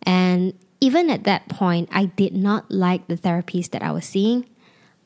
And 0.03 0.53
even 0.84 1.10
at 1.10 1.24
that 1.24 1.48
point, 1.48 1.88
I 1.94 2.12
did 2.12 2.36
not 2.36 2.70
like 2.70 3.08
the 3.08 3.16
therapist 3.16 3.72
that 3.72 3.82
I 3.82 3.94
was 3.94 4.04
seeing, 4.04 4.50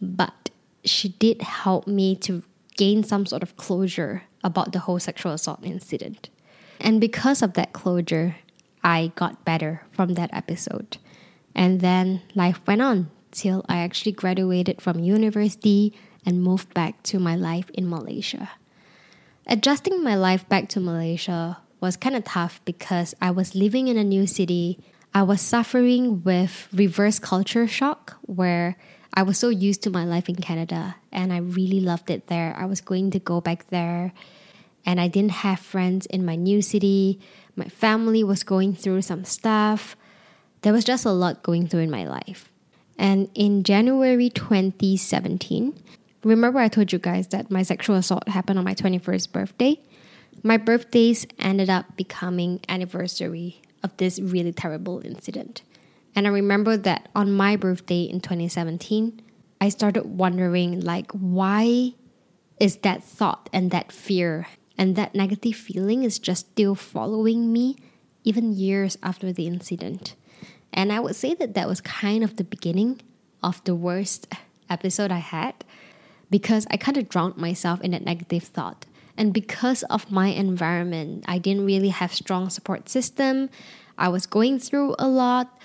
but 0.02 0.50
she 0.84 1.10
did 1.22 1.44
help 1.44 1.86
me 1.86 2.16
to 2.26 2.42
gain 2.78 3.04
some 3.04 3.28
sort 3.28 3.44
of 3.44 3.58
closure 3.58 4.24
about 4.44 4.72
the 4.72 4.80
whole 4.80 4.98
sexual 4.98 5.34
assault 5.34 5.60
incident. 5.62 6.30
And 6.82 7.00
because 7.00 7.44
of 7.44 7.54
that 7.54 7.74
closure, 7.74 8.38
I 8.84 9.12
got 9.14 9.46
better 9.46 9.84
from 9.92 10.16
that 10.16 10.34
episode. 10.34 10.98
And 11.54 11.80
then 11.80 12.24
life 12.34 12.60
went 12.66 12.82
on 12.82 13.12
till 13.30 13.64
I 13.70 13.78
actually 13.78 14.14
graduated 14.14 14.82
from 14.82 14.98
university 14.98 15.94
and 16.26 16.42
moved 16.42 16.74
back 16.74 17.04
to 17.14 17.20
my 17.20 17.36
life 17.36 17.70
in 17.76 17.88
Malaysia. 17.88 18.50
Adjusting 19.46 20.04
my 20.04 20.16
life 20.16 20.50
back 20.50 20.70
to 20.70 20.80
Malaysia 20.80 21.60
was 21.80 21.98
kind 21.98 22.16
of 22.16 22.26
tough 22.26 22.62
because 22.66 23.14
I 23.22 23.30
was 23.30 23.54
living 23.54 23.88
in 23.88 23.98
a 23.98 24.04
new 24.04 24.26
city. 24.26 24.80
I 25.14 25.24
was 25.24 25.42
suffering 25.42 26.24
with 26.24 26.68
reverse 26.72 27.20
culture 27.20 27.68
shock 27.68 28.18
where 28.22 28.78
I 29.14 29.24
was 29.24 29.38
so 29.38 29.50
used 29.50 29.82
to 29.84 29.90
my 29.90 30.06
life 30.06 30.30
in 30.30 30.36
Canada 30.36 30.96
and 31.12 31.34
I 31.34 31.38
really 31.38 31.80
loved 31.80 32.12
it 32.12 32.28
there. 32.28 32.56
I 32.58 32.66
was 32.66 32.82
going 32.82 33.12
to 33.12 33.20
go 33.20 33.42
back 33.42 33.68
there 33.70 34.14
and 34.86 35.02
I 35.02 35.08
didn't 35.08 35.32
have 35.32 35.60
friends 35.60 36.06
in 36.06 36.24
my 36.24 36.36
new 36.36 36.62
city. 36.62 37.20
My 37.56 37.68
family 37.68 38.24
was 38.24 38.44
going 38.44 38.76
through 38.76 39.02
some 39.02 39.26
stuff. 39.26 39.98
There 40.62 40.74
was 40.74 40.84
just 40.84 41.06
a 41.06 41.12
lot 41.12 41.42
going 41.42 41.68
through 41.68 41.82
in 41.82 41.92
my 41.92 42.06
life. 42.06 42.52
And 42.98 43.30
in 43.34 43.64
January 43.64 44.30
2017, 44.30 45.74
remember 46.24 46.60
I 46.60 46.68
told 46.68 46.92
you 46.92 47.00
guys 47.00 47.28
that 47.30 47.50
my 47.50 47.64
sexual 47.64 47.96
assault 47.96 48.28
happened 48.28 48.60
on 48.60 48.66
my 48.66 48.76
21st 48.76 49.32
birthday? 49.32 49.80
My 50.44 50.58
birthdays 50.58 51.26
ended 51.40 51.70
up 51.70 51.96
becoming 51.96 52.60
anniversary 52.70 53.62
of 53.84 53.96
this 53.98 54.20
really 54.20 54.52
terrible 54.52 55.02
incident. 55.06 55.62
And 56.16 56.26
I 56.28 56.32
remember 56.32 56.78
that 56.78 57.10
on 57.16 57.32
my 57.32 57.56
birthday 57.56 58.04
in 58.04 58.22
2017, 58.22 59.22
I 59.62 59.70
started 59.70 60.06
wondering 60.06 60.82
like 60.82 61.12
why 61.12 61.94
is 62.60 62.78
that 62.78 63.04
thought 63.04 63.50
and 63.54 63.72
that 63.72 63.92
fear 63.92 64.48
and 64.78 64.96
that 64.96 65.16
negative 65.16 65.56
feeling 65.56 66.04
is 66.04 66.20
just 66.20 66.52
still 66.52 66.76
following 66.76 67.52
me 67.52 67.76
even 68.24 68.52
years 68.52 68.98
after 69.02 69.32
the 69.32 69.48
incident. 69.48 70.16
And 70.74 70.92
I 70.92 71.00
would 71.00 71.16
say 71.16 71.34
that 71.36 71.54
that 71.54 71.68
was 71.68 71.82
kind 71.82 72.24
of 72.24 72.36
the 72.36 72.44
beginning 72.44 73.02
of 73.42 73.64
the 73.64 73.76
worst 73.76 74.28
episode 74.70 75.12
I 75.12 75.20
had 75.20 75.56
because 76.30 76.68
I 76.70 76.78
kind 76.78 76.98
of 76.98 77.10
drowned 77.10 77.38
myself 77.38 77.82
in 77.82 77.92
that 77.92 78.04
negative 78.04 78.44
thought. 78.44 78.86
And 79.18 79.34
because 79.34 79.84
of 79.84 80.12
my 80.12 80.28
environment, 80.28 81.26
I 81.28 81.40
didn't 81.40 81.66
really 81.66 81.90
have 81.90 82.14
strong 82.14 82.50
support 82.50 82.88
system. 82.88 83.50
I 83.98 84.10
was 84.10 84.26
going 84.26 84.60
through 84.60 84.96
a 85.00 85.08
lot. 85.08 85.60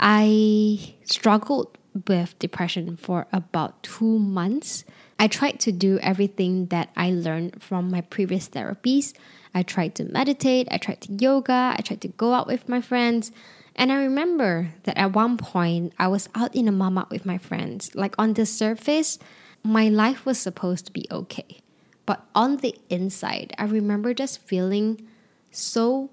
I 0.00 0.96
struggled 1.04 1.78
with 2.08 2.38
depression 2.38 2.96
for 2.96 3.26
about 3.32 3.82
2 3.82 4.18
months. 4.18 4.84
I 5.18 5.28
tried 5.28 5.60
to 5.60 5.72
do 5.72 5.98
everything 6.00 6.66
that 6.66 6.90
I 6.96 7.10
learned 7.10 7.62
from 7.62 7.90
my 7.90 8.02
previous 8.02 8.48
therapies. 8.48 9.14
I 9.54 9.62
tried 9.62 9.94
to 9.94 10.04
meditate, 10.04 10.68
I 10.70 10.76
tried 10.76 11.00
to 11.02 11.12
yoga, 11.14 11.74
I 11.78 11.80
tried 11.80 12.02
to 12.02 12.08
go 12.08 12.34
out 12.34 12.46
with 12.46 12.68
my 12.68 12.82
friends. 12.82 13.32
And 13.74 13.90
I 13.90 13.96
remember 14.04 14.74
that 14.82 14.98
at 14.98 15.14
one 15.14 15.38
point 15.38 15.94
I 15.98 16.08
was 16.08 16.28
out 16.34 16.54
in 16.54 16.68
a 16.68 16.72
mamak 16.72 17.08
with 17.08 17.24
my 17.24 17.38
friends. 17.38 17.94
Like 17.94 18.14
on 18.18 18.34
the 18.34 18.44
surface, 18.44 19.18
my 19.62 19.88
life 19.88 20.26
was 20.26 20.38
supposed 20.38 20.84
to 20.86 20.92
be 20.92 21.06
okay. 21.10 21.60
But 22.06 22.24
on 22.34 22.58
the 22.58 22.74
inside, 22.88 23.52
I 23.58 23.64
remember 23.64 24.14
just 24.14 24.40
feeling 24.40 25.06
so 25.50 26.10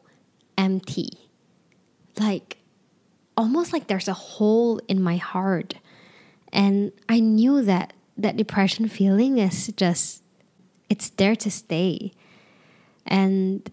empty. 0.57 1.29
Like 2.19 2.57
almost 3.37 3.73
like 3.73 3.87
there's 3.87 4.07
a 4.07 4.13
hole 4.13 4.79
in 4.87 5.01
my 5.01 5.17
heart. 5.17 5.75
And 6.51 6.91
I 7.07 7.19
knew 7.19 7.61
that 7.63 7.93
that 8.17 8.37
depression 8.37 8.87
feeling 8.87 9.37
is 9.37 9.67
just 9.75 10.23
it's 10.89 11.09
there 11.09 11.35
to 11.35 11.49
stay 11.49 12.11
and 13.05 13.71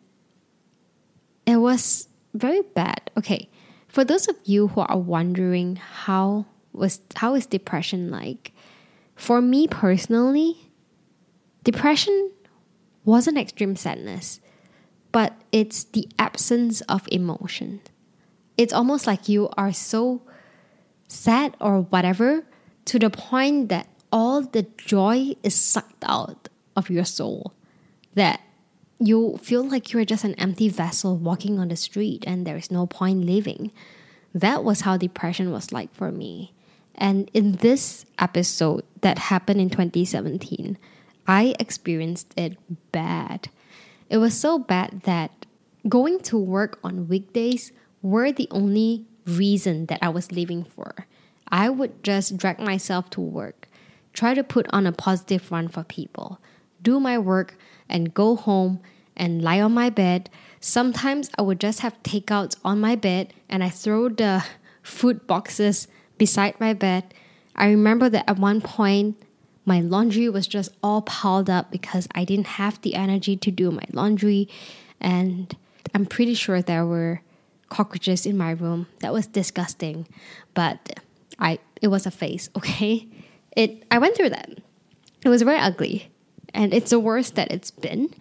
it 1.47 1.57
was 1.57 2.09
very 2.33 2.63
bad 2.75 3.11
okay 3.19 3.49
for 3.89 4.05
those 4.05 4.29
of 4.29 4.37
you 4.45 4.69
who 4.69 4.81
are 4.81 4.99
wondering 4.99 5.77
how 5.77 6.47
was 6.73 7.01
how 7.17 7.35
is 7.35 7.47
depression 7.47 8.11
like 8.11 8.53
for 9.15 9.43
me 9.43 9.67
personally 9.67 10.70
depression 11.71 12.31
wasn't 13.05 13.39
extreme 13.39 13.77
sadness 13.77 14.41
but 15.13 15.35
it's 15.53 15.85
the 15.85 16.09
absence 16.19 16.81
of 16.83 17.09
emotion 17.11 17.81
it's 18.57 18.73
almost 18.73 19.07
like 19.07 19.29
you 19.29 19.49
are 19.57 19.73
so 19.73 20.23
sad 21.09 21.57
or 21.61 21.83
whatever 21.83 22.45
to 22.85 22.99
the 22.99 23.11
point 23.11 23.69
that 23.69 23.89
all 24.13 24.43
the 24.43 24.67
joy 24.77 25.35
is 25.43 25.55
sucked 25.55 26.05
out 26.07 26.49
of 26.77 26.91
your 26.91 27.05
soul 27.05 27.55
that 28.15 28.41
you 28.99 29.39
feel 29.43 29.65
like 29.65 29.93
you're 29.93 30.05
just 30.05 30.25
an 30.25 30.35
empty 30.35 30.69
vessel 30.69 31.17
walking 31.17 31.59
on 31.59 31.69
the 31.69 31.77
street 31.77 32.23
and 32.27 32.47
there 32.47 32.57
is 32.57 32.71
no 32.71 32.87
point 32.87 33.25
living. 33.25 33.73
That 34.35 34.63
was 34.63 34.83
how 34.83 34.97
depression 34.97 35.51
was 35.51 35.73
like 35.73 35.93
for 35.95 36.13
me. 36.13 36.53
And 36.95 37.31
in 37.33 37.53
this 37.53 38.05
episode 38.19 38.85
that 39.01 39.19
happened 39.19 39.61
in 39.61 39.71
2017, 39.71 40.77
I 41.31 41.55
experienced 41.61 42.35
it 42.37 42.59
bad. 42.91 43.51
It 44.09 44.19
was 44.19 44.35
so 44.35 44.59
bad 44.59 45.03
that 45.05 45.47
going 45.89 46.19
to 46.21 46.37
work 46.37 46.81
on 46.83 47.07
weekdays 47.07 47.71
were 48.03 48.33
the 48.33 48.49
only 48.51 49.07
reason 49.25 49.87
that 49.87 50.01
I 50.03 50.09
was 50.09 50.33
living 50.33 50.65
for. 50.65 51.07
I 51.47 51.71
would 51.71 52.03
just 52.03 52.37
drag 52.37 52.59
myself 52.59 53.11
to 53.11 53.21
work 53.21 53.69
try 54.13 54.35
to 54.35 54.45
put 54.45 54.67
on 54.71 54.87
a 54.87 54.93
positive 54.93 55.43
front 55.43 55.73
for 55.73 55.85
people, 55.85 56.41
do 56.83 56.99
my 57.01 57.19
work, 57.19 57.57
and 57.89 58.15
go 58.15 58.37
home 58.37 58.81
and 59.17 59.43
lie 59.43 59.61
on 59.61 59.73
my 59.73 59.91
bed. 59.91 60.31
Sometimes 60.61 61.31
I 61.39 61.43
would 61.43 61.61
just 61.61 61.81
have 61.81 62.03
takeouts 62.03 62.57
on 62.65 62.81
my 62.81 62.97
bed 62.97 63.33
and 63.49 63.63
I 63.63 63.69
throw 63.69 64.09
the 64.09 64.45
food 64.83 65.27
boxes 65.27 65.89
beside 66.19 66.59
my 66.61 66.73
bed. 66.73 67.15
I 67.55 67.69
remember 67.69 68.09
that 68.09 68.29
at 68.29 68.39
one 68.39 68.61
point, 68.61 69.21
my 69.71 69.81
laundry 69.81 70.29
was 70.29 70.49
just 70.49 70.73
all 70.83 71.01
piled 71.03 71.49
up 71.49 71.71
because 71.71 72.09
I 72.13 72.25
didn't 72.25 72.59
have 72.59 72.81
the 72.83 72.97
energy 72.97 73.37
to 73.37 73.53
do 73.53 73.71
my 73.71 73.85
laundry. 73.93 74.49
And 75.01 75.57
I'm 75.95 76.07
pretty 76.07 76.35
sure 76.35 76.61
there 76.61 76.85
were 76.85 77.21
cockroaches 77.69 78.27
in 78.27 78.37
my 78.37 78.51
room. 78.51 78.89
That 78.99 79.13
was 79.13 79.29
disgusting. 79.29 80.09
But 80.55 80.99
I 81.39 81.61
it 81.81 81.87
was 81.87 82.05
a 82.05 82.11
phase, 82.11 82.51
okay? 82.57 83.07
it 83.57 83.85
I 83.93 83.99
went 83.99 84.17
through 84.17 84.31
that. 84.31 84.51
It 85.25 85.29
was 85.29 85.43
very 85.43 85.61
ugly. 85.61 86.11
And 86.53 86.75
it's 86.75 86.91
the 86.91 86.99
worst 86.99 87.37
that 87.37 87.53
it's 87.53 87.71
been. 87.71 88.13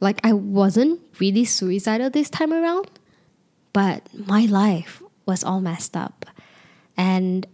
Like 0.00 0.24
I 0.24 0.32
wasn't 0.32 1.00
really 1.20 1.44
suicidal 1.44 2.08
this 2.08 2.30
time 2.30 2.50
around, 2.50 2.88
but 3.74 4.08
my 4.26 4.46
life 4.46 5.02
was 5.26 5.44
all 5.44 5.60
messed 5.60 5.98
up. 5.98 6.24
And 6.96 7.46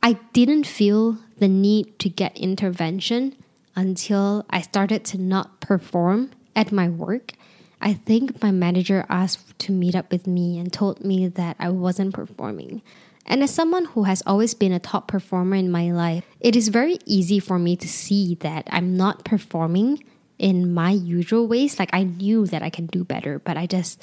I 0.00 0.12
didn't 0.32 0.66
feel 0.66 1.18
the 1.42 1.48
need 1.48 1.98
to 1.98 2.08
get 2.08 2.38
intervention 2.38 3.34
until 3.74 4.46
I 4.48 4.60
started 4.60 5.04
to 5.06 5.18
not 5.18 5.60
perform 5.60 6.30
at 6.54 6.70
my 6.70 6.88
work. 6.88 7.32
I 7.80 7.94
think 7.94 8.40
my 8.40 8.52
manager 8.52 9.04
asked 9.08 9.58
to 9.58 9.72
meet 9.72 9.96
up 9.96 10.12
with 10.12 10.28
me 10.28 10.60
and 10.60 10.72
told 10.72 11.04
me 11.04 11.26
that 11.26 11.56
I 11.58 11.70
wasn't 11.70 12.14
performing. 12.14 12.80
And 13.26 13.42
as 13.42 13.52
someone 13.52 13.86
who 13.86 14.04
has 14.04 14.22
always 14.24 14.54
been 14.54 14.70
a 14.70 14.78
top 14.78 15.08
performer 15.08 15.56
in 15.56 15.68
my 15.68 15.90
life, 15.90 16.24
it 16.38 16.54
is 16.54 16.68
very 16.68 16.98
easy 17.06 17.40
for 17.40 17.58
me 17.58 17.74
to 17.74 17.88
see 17.88 18.36
that 18.36 18.68
I'm 18.70 18.96
not 18.96 19.24
performing 19.24 20.04
in 20.38 20.72
my 20.72 20.92
usual 20.92 21.48
ways. 21.48 21.76
Like 21.80 21.90
I 21.92 22.04
knew 22.04 22.46
that 22.46 22.62
I 22.62 22.70
can 22.70 22.86
do 22.86 23.02
better, 23.02 23.40
but 23.40 23.56
I 23.56 23.66
just 23.66 24.00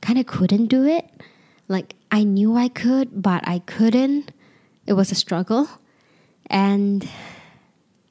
kind 0.00 0.18
of 0.18 0.24
couldn't 0.24 0.68
do 0.68 0.86
it. 0.86 1.04
Like 1.68 1.96
I 2.10 2.24
knew 2.24 2.56
I 2.56 2.68
could, 2.68 3.20
but 3.20 3.46
I 3.46 3.58
couldn't. 3.58 4.32
It 4.86 4.94
was 4.94 5.12
a 5.12 5.14
struggle. 5.14 5.68
And 6.48 7.08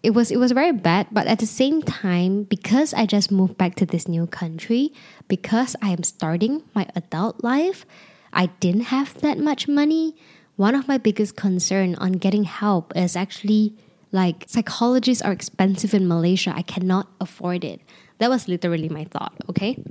it 0.04 0.14
was 0.14 0.30
it 0.30 0.38
was 0.38 0.52
very 0.52 0.72
bad, 0.72 1.08
but 1.12 1.26
at 1.28 1.40
the 1.40 1.48
same 1.50 1.82
time, 1.82 2.44
because 2.44 2.94
I 2.94 3.06
just 3.06 3.32
moved 3.32 3.58
back 3.58 3.76
to 3.76 3.86
this 3.86 4.08
new 4.08 4.28
country, 4.28 4.94
because 5.28 5.76
I 5.82 5.90
am 5.90 6.04
starting 6.04 6.64
my 6.76 6.86
adult 6.96 7.44
life, 7.44 7.86
I 8.32 8.48
didn't 8.60 8.94
have 8.94 9.20
that 9.22 9.40
much 9.40 9.68
money, 9.68 10.16
one 10.56 10.76
of 10.76 10.88
my 10.88 10.98
biggest 10.98 11.36
concern 11.36 11.96
on 11.96 12.14
getting 12.14 12.44
help 12.44 12.94
is 12.96 13.16
actually 13.16 13.74
like 14.12 14.46
psychologists 14.48 15.24
are 15.24 15.32
expensive 15.32 15.94
in 15.94 16.08
Malaysia. 16.08 16.54
I 16.56 16.62
cannot 16.62 17.08
afford 17.20 17.64
it. 17.64 17.82
That 18.20 18.30
was 18.30 18.48
literally 18.48 18.88
my 18.88 19.06
thought, 19.06 19.36
okay? 19.50 19.84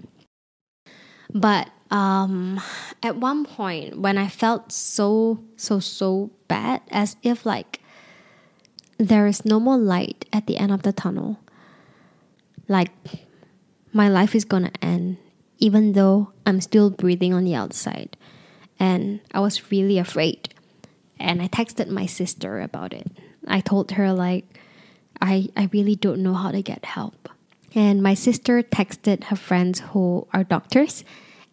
But 1.34 1.68
um, 1.90 2.60
at 3.02 3.16
one 3.16 3.44
point 3.44 3.98
when 4.00 4.16
I 4.16 4.28
felt 4.28 4.72
so 4.72 5.42
so 5.56 5.80
so 5.80 6.30
bad 6.48 6.80
as 6.90 7.16
if 7.22 7.44
like 7.44 7.80
there 8.98 9.26
is 9.26 9.44
no 9.44 9.58
more 9.58 9.76
light 9.76 10.26
at 10.32 10.46
the 10.46 10.56
end 10.56 10.72
of 10.72 10.82
the 10.82 10.92
tunnel. 10.92 11.38
Like 12.68 12.92
my 13.92 14.08
life 14.08 14.34
is 14.34 14.44
gonna 14.44 14.72
end 14.80 15.18
even 15.58 15.92
though 15.92 16.32
I'm 16.44 16.60
still 16.60 16.90
breathing 16.90 17.32
on 17.32 17.44
the 17.44 17.54
outside 17.54 18.16
and 18.78 19.20
I 19.32 19.40
was 19.40 19.70
really 19.70 19.98
afraid. 19.98 20.52
And 21.18 21.40
I 21.40 21.48
texted 21.48 21.88
my 21.88 22.06
sister 22.06 22.60
about 22.60 22.92
it. 22.92 23.06
I 23.46 23.60
told 23.60 23.92
her 23.92 24.12
like 24.12 24.44
I 25.20 25.48
I 25.56 25.68
really 25.72 25.96
don't 25.96 26.22
know 26.22 26.34
how 26.34 26.50
to 26.50 26.62
get 26.62 26.84
help. 26.84 27.28
And 27.74 28.02
my 28.02 28.14
sister 28.14 28.62
texted 28.62 29.24
her 29.24 29.36
friends 29.36 29.80
who 29.80 30.26
are 30.32 30.44
doctors 30.44 31.04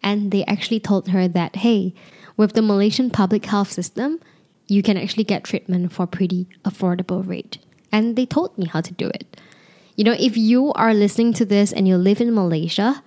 and 0.02 0.30
they 0.30 0.44
actually 0.44 0.80
told 0.80 1.08
her 1.08 1.28
that 1.28 1.56
hey, 1.56 1.94
with 2.36 2.54
the 2.54 2.62
Malaysian 2.62 3.10
public 3.10 3.46
health 3.46 3.70
system, 3.70 4.20
you 4.66 4.82
can 4.82 4.96
actually 4.96 5.24
get 5.24 5.44
treatment 5.44 5.92
for 5.92 6.06
pretty 6.06 6.46
affordable 6.64 7.26
rate. 7.26 7.58
And 7.90 8.16
they 8.16 8.26
told 8.26 8.56
me 8.56 8.66
how 8.66 8.80
to 8.80 8.92
do 8.92 9.08
it. 9.08 9.40
You 9.96 10.04
know, 10.04 10.16
if 10.18 10.36
you 10.36 10.72
are 10.72 10.94
listening 10.94 11.34
to 11.34 11.44
this 11.44 11.72
and 11.72 11.86
you 11.86 11.96
live 11.96 12.20
in 12.20 12.34
Malaysia, 12.34 13.02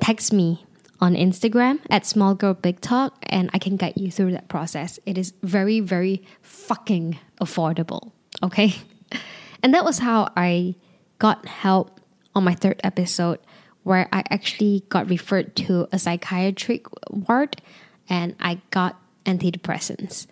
text 0.00 0.32
me 0.32 0.64
on 1.00 1.14
Instagram 1.14 1.80
at 1.90 2.06
Small 2.06 2.34
Big 2.34 2.80
Talk, 2.80 3.18
and 3.24 3.50
I 3.52 3.58
can 3.58 3.76
guide 3.76 3.94
you 3.96 4.10
through 4.12 4.30
that 4.32 4.46
process. 4.46 5.00
It 5.04 5.18
is 5.18 5.32
very, 5.42 5.80
very 5.80 6.22
fucking 6.42 7.18
affordable. 7.40 8.12
Okay. 8.42 8.74
And 9.64 9.72
that 9.74 9.84
was 9.84 10.00
how 10.00 10.28
I 10.36 10.74
got 11.20 11.46
help 11.46 12.00
on 12.34 12.42
my 12.42 12.54
third 12.54 12.80
episode, 12.82 13.38
where 13.84 14.08
I 14.12 14.24
actually 14.28 14.84
got 14.88 15.08
referred 15.08 15.54
to 15.56 15.86
a 15.92 16.00
psychiatric 16.00 16.86
ward 17.10 17.62
and 18.08 18.34
I 18.40 18.60
got 18.70 19.00
antidepressants. 19.24 20.26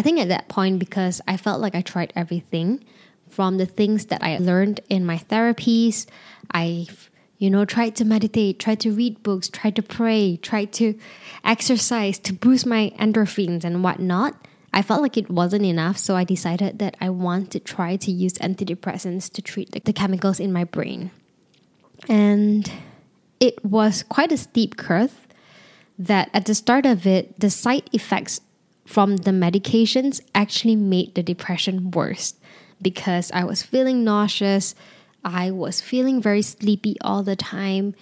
I 0.00 0.02
think 0.02 0.18
at 0.18 0.28
that 0.28 0.48
point, 0.48 0.78
because 0.78 1.20
I 1.28 1.36
felt 1.36 1.60
like 1.60 1.74
I 1.74 1.82
tried 1.82 2.14
everything 2.16 2.82
from 3.28 3.58
the 3.58 3.66
things 3.66 4.06
that 4.06 4.22
I 4.22 4.38
learned 4.38 4.80
in 4.88 5.04
my 5.04 5.18
therapies, 5.18 6.06
I've 6.50 7.10
you 7.36 7.50
know, 7.50 7.66
tried 7.66 7.96
to 7.96 8.06
meditate, 8.06 8.58
tried 8.58 8.80
to 8.80 8.92
read 8.92 9.22
books, 9.22 9.50
tried 9.50 9.76
to 9.76 9.82
pray, 9.82 10.38
tried 10.38 10.72
to 10.72 10.98
exercise 11.44 12.18
to 12.20 12.32
boost 12.32 12.64
my 12.64 12.94
endorphins 12.98 13.62
and 13.62 13.84
whatnot. 13.84 14.36
I 14.72 14.80
felt 14.80 15.02
like 15.02 15.18
it 15.18 15.30
wasn't 15.30 15.66
enough, 15.66 15.98
so 15.98 16.16
I 16.16 16.24
decided 16.24 16.78
that 16.78 16.96
I 16.98 17.10
want 17.10 17.50
to 17.50 17.60
try 17.60 17.96
to 17.96 18.10
use 18.10 18.34
antidepressants 18.34 19.30
to 19.32 19.42
treat 19.42 19.72
the, 19.72 19.80
the 19.80 19.92
chemicals 19.92 20.40
in 20.40 20.50
my 20.50 20.64
brain. 20.64 21.10
And 22.08 22.72
it 23.38 23.62
was 23.62 24.02
quite 24.02 24.32
a 24.32 24.38
steep 24.38 24.78
curve 24.78 25.28
that 25.98 26.30
at 26.32 26.46
the 26.46 26.54
start 26.54 26.86
of 26.86 27.06
it, 27.06 27.38
the 27.38 27.50
side 27.50 27.90
effects 27.92 28.40
from 28.90 29.18
the 29.18 29.30
medications 29.30 30.20
actually 30.34 30.74
made 30.74 31.14
the 31.14 31.22
depression 31.22 31.92
worse 31.92 32.34
because 32.82 33.30
I 33.30 33.44
was 33.44 33.62
feeling 33.62 34.02
nauseous, 34.02 34.74
I 35.24 35.52
was 35.52 35.80
feeling 35.80 36.20
very 36.20 36.42
sleepy 36.42 36.96
all 37.00 37.22
the 37.22 37.36
time. 37.36 37.94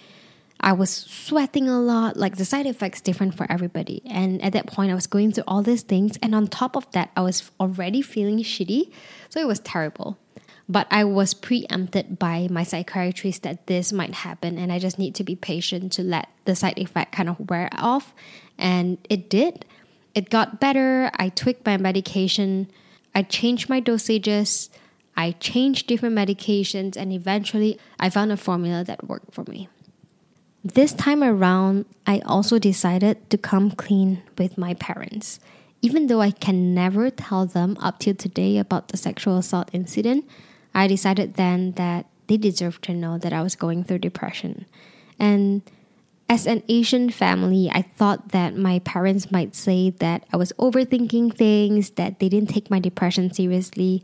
I 0.59 0.73
was 0.73 0.89
sweating 0.89 1.69
a 1.69 1.79
lot, 1.79 2.17
like 2.17 2.37
the 2.37 2.43
side 2.43 2.65
effects 2.65 3.01
different 3.01 3.35
for 3.35 3.45
everybody. 3.51 4.01
And 4.09 4.41
at 4.41 4.53
that 4.53 4.65
point 4.65 4.89
I 4.89 4.95
was 4.95 5.05
going 5.05 5.31
through 5.31 5.43
all 5.47 5.61
these 5.61 5.83
things 5.83 6.17
and 6.23 6.33
on 6.33 6.47
top 6.47 6.75
of 6.75 6.89
that 6.93 7.11
I 7.15 7.21
was 7.21 7.51
already 7.59 8.01
feeling 8.01 8.39
shitty. 8.39 8.91
So 9.29 9.39
it 9.39 9.45
was 9.45 9.59
terrible. 9.59 10.17
But 10.67 10.87
I 10.89 11.03
was 11.03 11.35
preempted 11.35 12.17
by 12.17 12.47
my 12.49 12.63
psychiatrist 12.63 13.43
that 13.43 13.67
this 13.67 13.93
might 13.93 14.15
happen 14.15 14.57
and 14.57 14.71
I 14.71 14.79
just 14.79 14.97
need 14.97 15.13
to 15.15 15.23
be 15.23 15.35
patient 15.35 15.91
to 15.93 16.01
let 16.01 16.29
the 16.45 16.55
side 16.55 16.79
effect 16.79 17.11
kind 17.11 17.29
of 17.29 17.47
wear 17.47 17.69
off. 17.73 18.11
And 18.57 18.97
it 19.07 19.29
did. 19.29 19.65
It 20.15 20.29
got 20.29 20.59
better. 20.59 21.11
I 21.15 21.29
tweaked 21.29 21.65
my 21.65 21.77
medication. 21.77 22.69
I 23.13 23.23
changed 23.23 23.69
my 23.69 23.81
dosages. 23.81 24.69
I 25.15 25.31
changed 25.33 25.87
different 25.87 26.15
medications 26.15 26.95
and 26.95 27.11
eventually 27.11 27.77
I 27.99 28.09
found 28.09 28.31
a 28.31 28.37
formula 28.37 28.83
that 28.85 29.07
worked 29.07 29.33
for 29.33 29.43
me. 29.49 29.67
This 30.63 30.93
time 30.93 31.23
around, 31.23 31.85
I 32.05 32.19
also 32.19 32.59
decided 32.59 33.29
to 33.29 33.37
come 33.37 33.71
clean 33.71 34.21
with 34.37 34.57
my 34.57 34.73
parents. 34.75 35.39
Even 35.81 36.07
though 36.07 36.21
I 36.21 36.31
can 36.31 36.73
never 36.73 37.09
tell 37.09 37.45
them 37.45 37.77
up 37.79 37.99
till 37.99 38.15
today 38.15 38.57
about 38.57 38.89
the 38.89 38.97
sexual 38.97 39.37
assault 39.37 39.69
incident, 39.71 40.25
I 40.73 40.87
decided 40.87 41.35
then 41.35 41.73
that 41.73 42.05
they 42.27 42.37
deserve 42.37 42.81
to 42.81 42.93
know 42.93 43.17
that 43.17 43.33
I 43.33 43.41
was 43.41 43.55
going 43.55 43.83
through 43.83 43.99
depression. 43.99 44.65
And 45.17 45.61
as 46.29 46.45
an 46.45 46.61
Asian 46.69 47.09
family, 47.09 47.69
I 47.71 47.81
thought 47.81 48.29
that 48.29 48.55
my 48.55 48.79
parents 48.79 49.31
might 49.31 49.55
say 49.55 49.89
that 49.99 50.25
I 50.31 50.37
was 50.37 50.53
overthinking 50.59 51.35
things, 51.35 51.91
that 51.91 52.19
they 52.19 52.29
didn't 52.29 52.49
take 52.49 52.69
my 52.69 52.79
depression 52.79 53.33
seriously. 53.33 54.03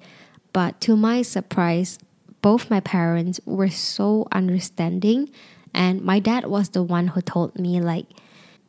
But 0.51 0.81
to 0.81 0.95
my 0.95 1.21
surprise, 1.21 1.99
both 2.41 2.69
my 2.69 2.79
parents 2.79 3.39
were 3.45 3.69
so 3.69 4.27
understanding 4.31 5.29
and 5.75 6.01
my 6.01 6.19
dad 6.19 6.45
was 6.47 6.69
the 6.69 6.81
one 6.81 7.09
who 7.09 7.21
told 7.21 7.59
me, 7.59 7.81
like, 7.81 8.07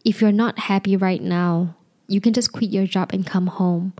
if 0.04 0.20
you're 0.20 0.32
not 0.32 0.58
happy 0.58 0.96
right 0.96 1.22
now, 1.22 1.76
you 2.08 2.20
can 2.20 2.32
just 2.32 2.52
quit 2.52 2.70
your 2.70 2.86
job 2.86 3.10
and 3.12 3.24
come 3.24 3.46
home. 3.46 3.94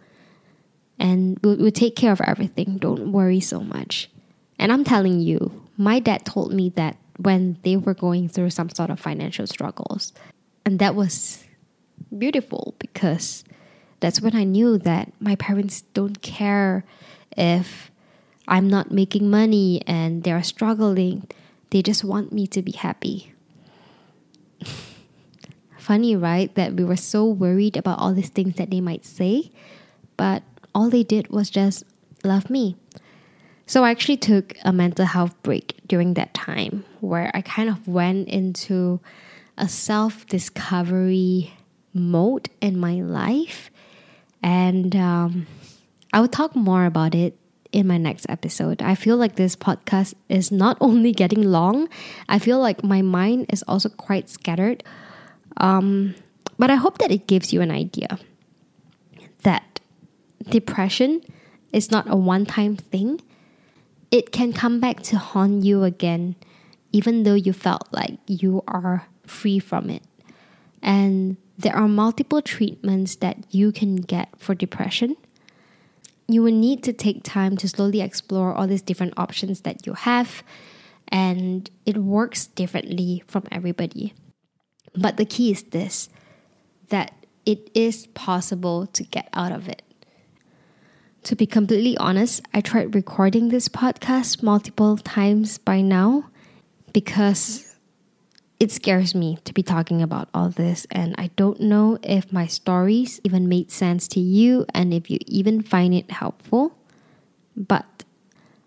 And 0.99 1.39
we'll, 1.43 1.57
we'll 1.57 1.71
take 1.71 1.95
care 1.95 2.11
of 2.11 2.21
everything. 2.21 2.79
Don't 2.79 3.13
worry 3.13 3.39
so 3.39 3.61
much. 3.61 4.11
And 4.59 4.73
I'm 4.73 4.83
telling 4.83 5.21
you, 5.21 5.63
my 5.77 6.01
dad 6.01 6.25
told 6.27 6.53
me 6.53 6.71
that 6.71 6.97
when 7.19 7.59
they 7.63 7.77
were 7.77 7.95
going 7.95 8.29
through 8.29 8.51
some 8.51 8.71
sort 8.71 8.91
of 8.91 9.01
financial 9.01 9.47
struggles. 9.47 10.13
And 10.65 10.79
that 10.79 10.95
was 10.95 11.45
beautiful 12.17 12.75
because 12.79 13.45
that's 14.01 14.21
when 14.21 14.37
I 14.37 14.45
knew 14.45 14.79
that 14.79 15.13
my 15.21 15.37
parents 15.37 15.83
don't 15.95 16.21
care 16.21 16.85
if 17.37 17.91
I'm 18.49 18.69
not 18.69 18.91
making 18.91 19.31
money 19.31 19.83
and 19.87 20.23
they're 20.23 20.43
struggling. 20.43 21.29
They 21.71 21.83
just 21.83 22.05
want 22.05 22.33
me 22.33 22.47
to 22.49 22.63
be 22.63 22.73
happy. 22.73 23.33
Funny, 25.79 26.17
right? 26.17 26.55
That 26.55 26.75
we 26.75 26.85
were 26.85 26.97
so 26.97 27.25
worried 27.25 27.77
about 27.77 27.99
all 27.99 28.13
these 28.13 28.29
things 28.29 28.57
that 28.57 28.71
they 28.71 28.81
might 28.81 29.05
say, 29.05 29.51
but 30.17 30.43
all 30.75 30.91
they 30.91 31.03
did 31.03 31.29
was 31.29 31.49
just 31.49 31.85
love 32.25 32.51
me. 32.51 32.77
So 33.67 33.83
I 33.83 33.91
actually 33.91 34.17
took 34.17 34.55
a 34.65 34.73
mental 34.73 35.07
health 35.07 35.35
break 35.43 35.81
during 35.87 36.15
that 36.15 36.35
time 36.35 36.85
where 37.07 37.31
I 37.35 37.41
kind 37.41 37.69
of 37.69 37.87
went 37.89 38.29
into 38.29 39.01
a 39.57 39.69
self 39.69 40.27
discovery 40.27 41.53
mode 41.93 42.51
in 42.61 42.79
my 42.79 42.95
life. 43.01 43.71
And 44.43 44.95
um, 44.95 45.47
I 46.13 46.21
will 46.21 46.29
talk 46.29 46.55
more 46.55 46.85
about 46.85 47.15
it 47.15 47.37
in 47.73 47.87
my 47.87 47.99
next 47.99 48.27
episode. 48.29 48.81
I 48.83 48.95
feel 48.95 49.17
like 49.17 49.37
this 49.37 49.57
podcast 49.57 50.15
is 50.29 50.53
not 50.53 50.77
only 50.81 51.13
getting 51.13 51.43
long, 51.43 51.89
I 52.29 52.39
feel 52.39 52.59
like 52.59 52.85
my 52.85 53.03
mind 53.03 53.47
is 53.51 53.63
also 53.67 53.89
quite 53.89 54.29
scattered. 54.29 54.85
Um, 55.59 56.15
but 56.59 56.71
I 56.71 56.77
hope 56.77 56.99
that 56.99 57.11
it 57.11 57.27
gives 57.27 57.53
you 57.53 57.61
an 57.61 57.71
idea 57.71 58.19
that 59.43 59.81
depression 60.49 61.23
is 61.73 61.91
not 61.91 62.09
a 62.09 62.17
one 62.17 62.47
time 62.47 62.77
thing. 62.77 63.21
It 64.11 64.33
can 64.33 64.53
come 64.53 64.81
back 64.81 65.03
to 65.05 65.19
haunt 65.19 65.65
you 65.65 65.83
again, 65.85 66.37
even 66.93 67.23
though 67.23 67.35
you 67.35 67.53
felt 67.53 67.89
like 67.93 68.19
you 68.27 68.63
are 68.67 69.07
free 69.27 69.59
from 69.59 69.91
it. 69.91 70.03
And 70.83 71.37
there 71.59 71.75
are 71.75 71.89
multiple 71.89 72.43
treatments 72.43 73.17
that 73.17 73.39
you 73.51 73.73
can 73.73 73.97
get 73.97 74.29
for 74.39 74.55
depression. 74.55 75.17
You 76.29 76.43
will 76.43 76.53
need 76.53 76.83
to 76.85 76.93
take 76.93 77.23
time 77.23 77.57
to 77.59 77.69
slowly 77.69 78.01
explore 78.01 78.55
all 78.55 78.67
these 78.67 78.83
different 78.83 79.15
options 79.17 79.63
that 79.63 79.87
you 79.87 79.95
have 79.95 80.43
and 81.09 81.71
it 81.85 81.99
works 81.99 82.47
differently 82.47 83.23
from 83.27 83.45
everybody. 83.53 84.13
But 84.95 85.17
the 85.17 85.25
key 85.25 85.53
is 85.53 85.63
this 85.65 86.09
that 86.89 87.13
it 87.45 87.71
is 87.75 88.07
possible 88.09 88.87
to 88.87 89.03
get 89.05 89.29
out 89.33 89.53
of 89.53 89.69
it. 89.69 89.83
To 91.25 91.37
be 91.37 91.47
completely 91.47 91.97
honest 91.97 92.43
i 92.55 92.61
tried 92.61 92.95
recording 92.95 93.49
this 93.49 93.69
podcast 93.69 94.43
multiple 94.43 94.97
times 94.97 95.59
by 95.59 95.81
now 95.81 96.31
because 96.97 97.77
it 98.59 98.73
scares 98.73 99.15
me 99.15 99.37
to 99.45 99.53
be 99.53 99.63
talking 99.63 100.01
about 100.01 100.31
all 100.33 100.49
this, 100.49 100.87
and 100.91 101.15
I 101.19 101.29
don't 101.37 101.61
know 101.61 101.99
if 102.03 102.33
my 102.33 102.47
stories 102.47 103.21
even 103.23 103.51
made 103.51 103.71
sense 103.71 104.09
to 104.09 104.19
you 104.19 104.65
and 104.73 104.95
if 104.95 105.11
you 105.11 105.19
even 105.27 105.61
find 105.61 105.93
it 105.93 106.11
helpful. 106.11 106.73
But 107.55 108.05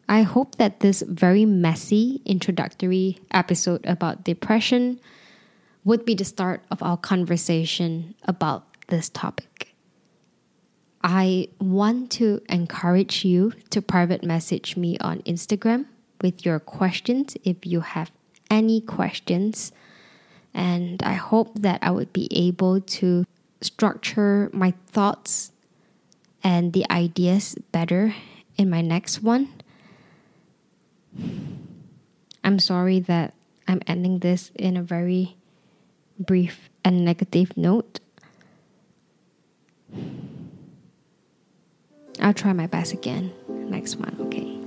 I 0.08 0.22
hope 0.22 0.58
that 0.58 0.82
this 0.82 1.02
very 1.02 1.44
messy 1.44 2.22
introductory 2.24 3.18
episode 3.32 3.84
about 3.84 4.26
depression 4.26 5.00
would 5.84 6.06
be 6.06 6.13
the 6.13 6.24
start 6.24 6.62
of 6.70 6.84
our 6.84 6.98
conversation 6.98 8.13
about 8.26 8.68
this 8.89 9.10
topic. 9.10 9.74
I 11.02 11.48
want 11.60 12.12
to 12.12 12.44
encourage 12.48 13.26
you 13.26 13.54
to 13.72 13.82
private 13.82 14.24
message 14.24 14.78
me 14.78 15.00
on 15.00 15.24
Instagram 15.24 15.88
with 16.22 16.46
your 16.46 16.60
questions 16.60 17.36
if 17.44 17.65
you 17.65 17.80
have 17.80 18.12
any 18.49 18.81
questions. 18.81 19.71
And 20.53 21.01
I 21.03 21.13
hope 21.13 21.59
that 21.59 21.79
I 21.81 21.91
would 21.91 22.12
be 22.12 22.27
able 22.31 22.81
to 22.81 23.25
structure 23.62 24.49
my 24.53 24.73
thoughts 24.88 25.51
and 26.43 26.73
the 26.73 26.89
ideas 26.89 27.55
better 27.71 28.15
in 28.57 28.69
my 28.69 28.81
next 28.81 29.21
one. 29.21 29.49
I'm 32.43 32.59
sorry 32.59 32.99
that 33.01 33.33
I'm 33.67 33.81
ending 33.85 34.19
this 34.19 34.51
in 34.55 34.77
a 34.77 34.81
very 34.81 35.35
brief 36.17 36.69
and 36.83 37.05
negative 37.05 37.55
note. 37.55 37.99
I'll 42.21 42.33
try 42.33 42.53
my 42.53 42.67
best 42.67 42.93
again 42.93 43.31
next 43.47 43.95
one, 43.95 44.15
okay? 44.19 44.59